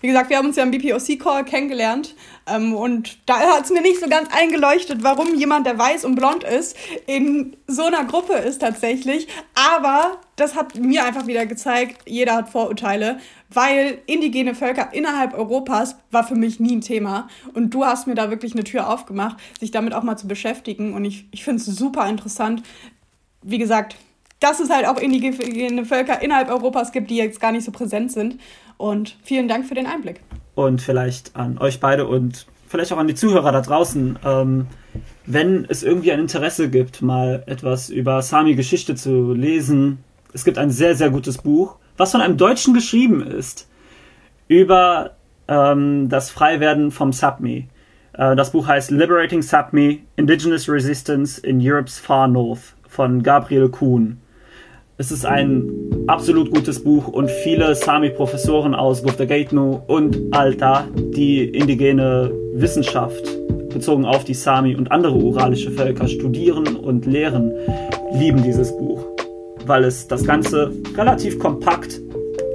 wie 0.00 0.06
gesagt, 0.06 0.30
wir 0.30 0.38
haben 0.38 0.46
uns 0.46 0.56
ja 0.56 0.62
im 0.62 0.70
BPOC-Call 0.70 1.44
kennengelernt 1.44 2.14
ähm, 2.46 2.74
und 2.74 3.18
da 3.26 3.38
hat 3.38 3.64
es 3.64 3.70
mir 3.70 3.82
nicht 3.82 4.00
so 4.00 4.08
ganz 4.08 4.28
eingeleuchtet, 4.32 5.02
warum 5.02 5.34
jemand, 5.34 5.66
der 5.66 5.78
weiß 5.78 6.04
und 6.04 6.14
blond 6.14 6.42
ist, 6.44 6.76
in 7.06 7.56
so 7.66 7.84
einer 7.84 8.04
Gruppe 8.04 8.34
ist 8.34 8.60
tatsächlich. 8.60 9.28
Aber 9.54 10.18
das 10.36 10.54
hat 10.54 10.74
mir 10.76 11.04
einfach 11.04 11.26
wieder 11.26 11.44
gezeigt, 11.44 11.98
jeder 12.06 12.34
hat 12.34 12.48
Vorurteile, 12.48 13.18
weil 13.52 13.98
indigene 14.06 14.54
Völker 14.54 14.92
innerhalb 14.92 15.34
Europas 15.34 15.96
war 16.10 16.26
für 16.26 16.34
mich 16.34 16.60
nie 16.60 16.76
ein 16.76 16.80
Thema. 16.80 17.28
Und 17.52 17.70
du 17.70 17.84
hast 17.84 18.06
mir 18.06 18.14
da 18.14 18.30
wirklich 18.30 18.54
eine 18.54 18.64
Tür 18.64 18.88
aufgemacht, 18.88 19.36
sich 19.60 19.70
damit 19.70 19.92
auch 19.92 20.02
mal 20.02 20.16
zu 20.16 20.28
beschäftigen. 20.28 20.94
Und 20.94 21.04
ich, 21.04 21.26
ich 21.30 21.44
finde 21.44 21.60
es 21.60 21.66
super 21.66 22.08
interessant. 22.08 22.62
Wie 23.42 23.58
gesagt, 23.58 23.96
dass 24.40 24.60
es 24.60 24.70
halt 24.70 24.86
auch 24.86 24.96
indigene 24.96 25.84
Völker 25.84 26.22
innerhalb 26.22 26.48
Europas 26.48 26.92
gibt, 26.92 27.10
die 27.10 27.16
jetzt 27.16 27.40
gar 27.40 27.52
nicht 27.52 27.64
so 27.64 27.72
präsent 27.72 28.10
sind. 28.10 28.38
Und 28.80 29.18
vielen 29.22 29.46
Dank 29.46 29.66
für 29.66 29.74
den 29.74 29.84
Einblick. 29.84 30.22
Und 30.54 30.80
vielleicht 30.80 31.36
an 31.36 31.58
euch 31.58 31.80
beide 31.80 32.06
und 32.06 32.46
vielleicht 32.66 32.90
auch 32.94 32.96
an 32.96 33.08
die 33.08 33.14
Zuhörer 33.14 33.52
da 33.52 33.60
draußen. 33.60 34.18
Ähm, 34.24 34.68
wenn 35.26 35.66
es 35.68 35.82
irgendwie 35.82 36.12
ein 36.12 36.18
Interesse 36.18 36.70
gibt, 36.70 37.02
mal 37.02 37.42
etwas 37.44 37.90
über 37.90 38.22
Sami-Geschichte 38.22 38.94
zu 38.94 39.34
lesen, 39.34 39.98
es 40.32 40.46
gibt 40.46 40.56
ein 40.56 40.70
sehr, 40.70 40.94
sehr 40.94 41.10
gutes 41.10 41.36
Buch, 41.36 41.76
was 41.98 42.12
von 42.12 42.22
einem 42.22 42.38
Deutschen 42.38 42.72
geschrieben 42.72 43.20
ist, 43.20 43.68
über 44.48 45.10
ähm, 45.46 46.08
das 46.08 46.30
Freiwerden 46.30 46.90
vom 46.90 47.12
Sapmi. 47.12 47.68
Äh, 48.14 48.34
das 48.34 48.52
Buch 48.52 48.66
heißt 48.66 48.90
Liberating 48.92 49.42
Sapmi, 49.42 50.04
Indigenous 50.16 50.70
Resistance 50.70 51.38
in 51.38 51.60
Europe's 51.60 51.98
Far 51.98 52.28
North 52.28 52.74
von 52.88 53.22
Gabriel 53.22 53.68
Kuhn. 53.68 54.22
Es 55.00 55.10
ist 55.10 55.24
ein 55.24 56.04
absolut 56.08 56.50
gutes 56.50 56.84
Buch 56.84 57.08
und 57.08 57.30
viele 57.30 57.74
Sami-Professoren 57.74 58.74
aus 58.74 59.02
Guftagatnu 59.02 59.80
und 59.86 60.18
Alta, 60.30 60.86
die 60.94 61.42
indigene 61.42 62.30
Wissenschaft 62.52 63.24
bezogen 63.70 64.04
auf 64.04 64.24
die 64.24 64.34
Sami 64.34 64.76
und 64.76 64.92
andere 64.92 65.14
uralische 65.14 65.70
Völker 65.70 66.06
studieren 66.06 66.76
und 66.76 67.06
lehren, 67.06 67.50
lieben 68.12 68.42
dieses 68.42 68.76
Buch, 68.76 69.02
weil 69.64 69.84
es 69.84 70.06
das 70.06 70.22
Ganze 70.22 70.70
relativ 70.94 71.38
kompakt 71.38 71.98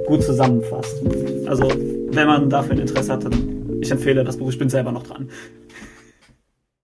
gut 0.06 0.22
zusammenfasst. 0.22 1.02
Also, 1.46 1.64
wenn 1.64 2.28
man 2.28 2.48
dafür 2.48 2.74
ein 2.74 2.78
Interesse 2.78 3.14
hat, 3.14 3.24
dann 3.24 3.56
ich 3.80 3.90
empfehle 3.90 4.22
das 4.22 4.36
Buch, 4.36 4.50
ich 4.50 4.58
bin 4.58 4.68
selber 4.68 4.92
noch 4.92 5.02
dran. 5.02 5.28